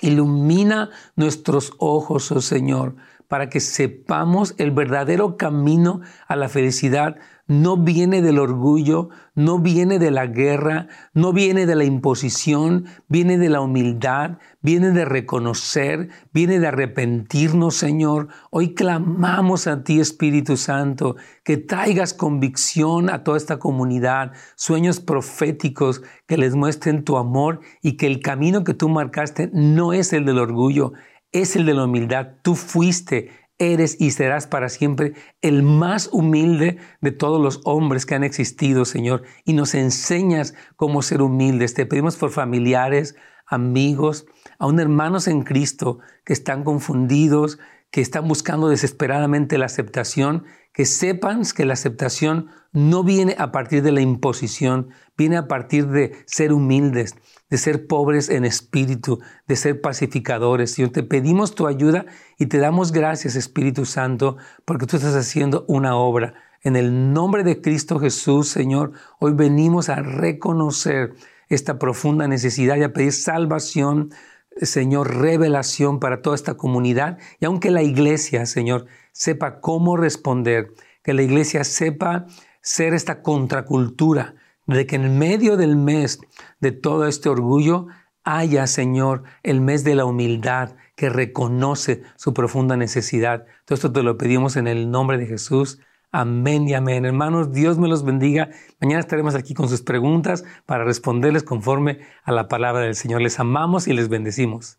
Ilumina 0.02 0.90
nuestros 1.16 1.74
ojos, 1.78 2.32
oh 2.32 2.42
Señor, 2.42 2.96
para 3.28 3.50
que 3.50 3.60
sepamos 3.60 4.56
el 4.58 4.72
verdadero 4.72 5.38
camino 5.38 6.02
a 6.28 6.36
la 6.36 6.50
felicidad 6.50 7.18
no 7.50 7.78
viene 7.78 8.22
del 8.22 8.38
orgullo, 8.38 9.10
no 9.34 9.58
viene 9.58 9.98
de 9.98 10.12
la 10.12 10.28
guerra, 10.28 10.88
no 11.16 11.34
viene 11.34 11.66
de 11.66 11.76
la 11.76 11.84
imposición, 11.84 12.86
viene 13.08 13.40
de 13.40 13.50
la 13.50 13.60
humildad, 13.60 14.38
viene 14.62 14.92
de 14.92 15.04
reconocer, 15.04 16.10
viene 16.32 16.60
de 16.60 16.68
arrepentirnos, 16.68 17.74
Señor. 17.74 18.28
Hoy 18.52 18.76
clamamos 18.76 19.66
a 19.66 19.84
ti, 19.84 20.00
Espíritu 20.00 20.58
Santo, 20.58 21.16
que 21.44 21.58
traigas 21.58 22.14
convicción 22.14 23.10
a 23.10 23.24
toda 23.24 23.38
esta 23.38 23.58
comunidad, 23.58 24.34
sueños 24.56 25.00
proféticos 25.00 26.04
que 26.28 26.38
les 26.38 26.54
muestren 26.54 27.04
tu 27.04 27.18
amor 27.18 27.62
y 27.82 27.98
que 27.98 28.06
el 28.06 28.20
camino 28.20 28.64
que 28.64 28.76
tú 28.76 28.90
marcaste 28.90 29.50
no 29.54 29.92
es 29.92 30.14
el 30.14 30.24
del 30.24 30.38
orgullo, 30.38 30.94
es 31.32 31.56
el 31.56 31.66
de 31.66 31.74
la 31.74 31.86
humildad. 31.86 32.28
Tú 32.44 32.54
fuiste 32.54 33.32
eres 33.60 33.98
y 34.00 34.12
serás 34.12 34.48
para 34.48 34.70
siempre 34.70 35.14
el 35.42 35.62
más 35.64 36.10
humilde 36.12 36.78
de 37.02 37.12
todos 37.12 37.42
los 37.42 37.62
hombres 37.66 38.06
que 38.06 38.16
han 38.16 38.24
existido, 38.24 38.86
Señor, 38.86 39.24
y 39.46 39.54
nos 39.54 39.76
enseñas 39.76 40.56
cómo 40.76 41.02
ser 41.02 41.22
humildes. 41.22 41.74
Te 41.74 41.86
pedimos 41.86 42.16
por 42.16 42.32
familiares, 42.32 43.16
amigos, 43.46 44.26
aún 44.58 44.80
hermanos 44.80 45.28
en 45.28 45.44
Cristo 45.44 46.00
que 46.26 46.34
están 46.34 46.64
confundidos, 46.64 47.60
que 47.92 48.02
están 48.02 48.28
buscando 48.28 48.70
desesperadamente 48.70 49.58
la 49.58 49.66
aceptación, 49.66 50.46
que 50.74 50.86
sepan 50.86 51.42
que 51.56 51.66
la 51.66 51.74
aceptación 51.74 52.50
no 52.72 53.04
viene 53.04 53.36
a 53.38 53.52
partir 53.52 53.82
de 53.82 53.92
la 53.92 54.02
imposición, 54.02 54.90
viene 55.18 55.38
a 55.38 55.48
partir 55.48 55.88
de 55.88 56.16
ser 56.26 56.54
humildes, 56.54 57.16
de 57.50 57.58
ser 57.58 57.88
pobres 57.88 58.30
en 58.30 58.46
espíritu, 58.46 59.20
de 59.48 59.56
ser 59.56 59.82
pacificadores. 59.82 60.72
Señor, 60.72 60.92
te 60.92 61.04
pedimos 61.04 61.56
tu 61.56 61.68
ayuda 61.68 62.06
y 62.38 62.46
te 62.46 62.60
damos 62.60 62.92
gracias, 62.92 63.36
Espíritu 63.36 63.86
Santo, 63.86 64.38
porque 64.66 64.86
tú 64.86 64.98
estás 64.98 65.16
haciendo 65.16 65.66
una 65.68 65.96
obra. 65.96 66.36
En 66.62 66.76
el 66.76 67.14
nombre 67.14 67.44
de 67.44 67.62
Cristo 67.62 68.00
Jesús, 68.00 68.50
Señor, 68.50 68.92
hoy 69.20 69.34
venimos 69.34 69.90
a 69.90 69.96
reconocer 69.96 71.14
esta 71.48 71.80
profunda 71.80 72.28
necesidad 72.28 72.78
y 72.78 72.84
a 72.84 72.94
pedir 72.94 73.14
salvación, 73.14 74.12
Señor, 74.62 75.16
revelación 75.16 76.00
para 76.00 76.22
toda 76.22 76.36
esta 76.36 76.56
comunidad. 76.56 77.18
Y 77.40 77.46
aunque 77.46 77.72
la 77.72 77.82
iglesia, 77.82 78.46
Señor, 78.46 78.86
sepa 79.12 79.60
cómo 79.62 79.98
responder, 79.98 80.74
que 81.02 81.14
la 81.14 81.24
iglesia 81.24 81.64
sepa 81.64 82.28
ser 82.62 82.94
esta 82.94 83.22
contracultura, 83.22 84.36
de 84.76 84.86
que 84.86 84.96
en 84.96 85.18
medio 85.18 85.58
del 85.58 85.76
mes 85.76 86.20
de 86.60 86.72
todo 86.72 87.08
este 87.08 87.30
orgullo 87.30 87.88
haya, 88.24 88.68
Señor, 88.68 89.24
el 89.44 89.62
mes 89.62 89.84
de 89.84 89.96
la 89.96 90.06
humildad 90.06 90.76
que 90.96 91.10
reconoce 91.10 92.04
su 92.16 92.34
profunda 92.34 92.78
necesidad. 92.78 93.46
Todo 93.66 93.76
esto 93.76 93.92
te 93.92 94.04
lo 94.04 94.18
pedimos 94.18 94.56
en 94.58 94.68
el 94.68 94.92
nombre 94.92 95.18
de 95.18 95.26
Jesús. 95.26 95.80
Amén 96.12 96.68
y 96.68 96.74
amén. 96.74 97.06
Hermanos, 97.06 97.52
Dios 97.52 97.78
me 97.78 97.88
los 97.88 98.04
bendiga. 98.04 98.50
Mañana 98.80 99.00
estaremos 99.00 99.36
aquí 99.36 99.54
con 99.54 99.70
sus 99.70 99.82
preguntas 99.82 100.44
para 100.66 100.84
responderles 100.84 101.44
conforme 101.44 102.00
a 102.24 102.32
la 102.32 102.48
palabra 102.48 102.82
del 102.82 102.96
Señor. 102.96 103.22
Les 103.22 103.40
amamos 103.40 103.88
y 103.88 103.94
les 103.94 104.10
bendecimos. 104.10 104.79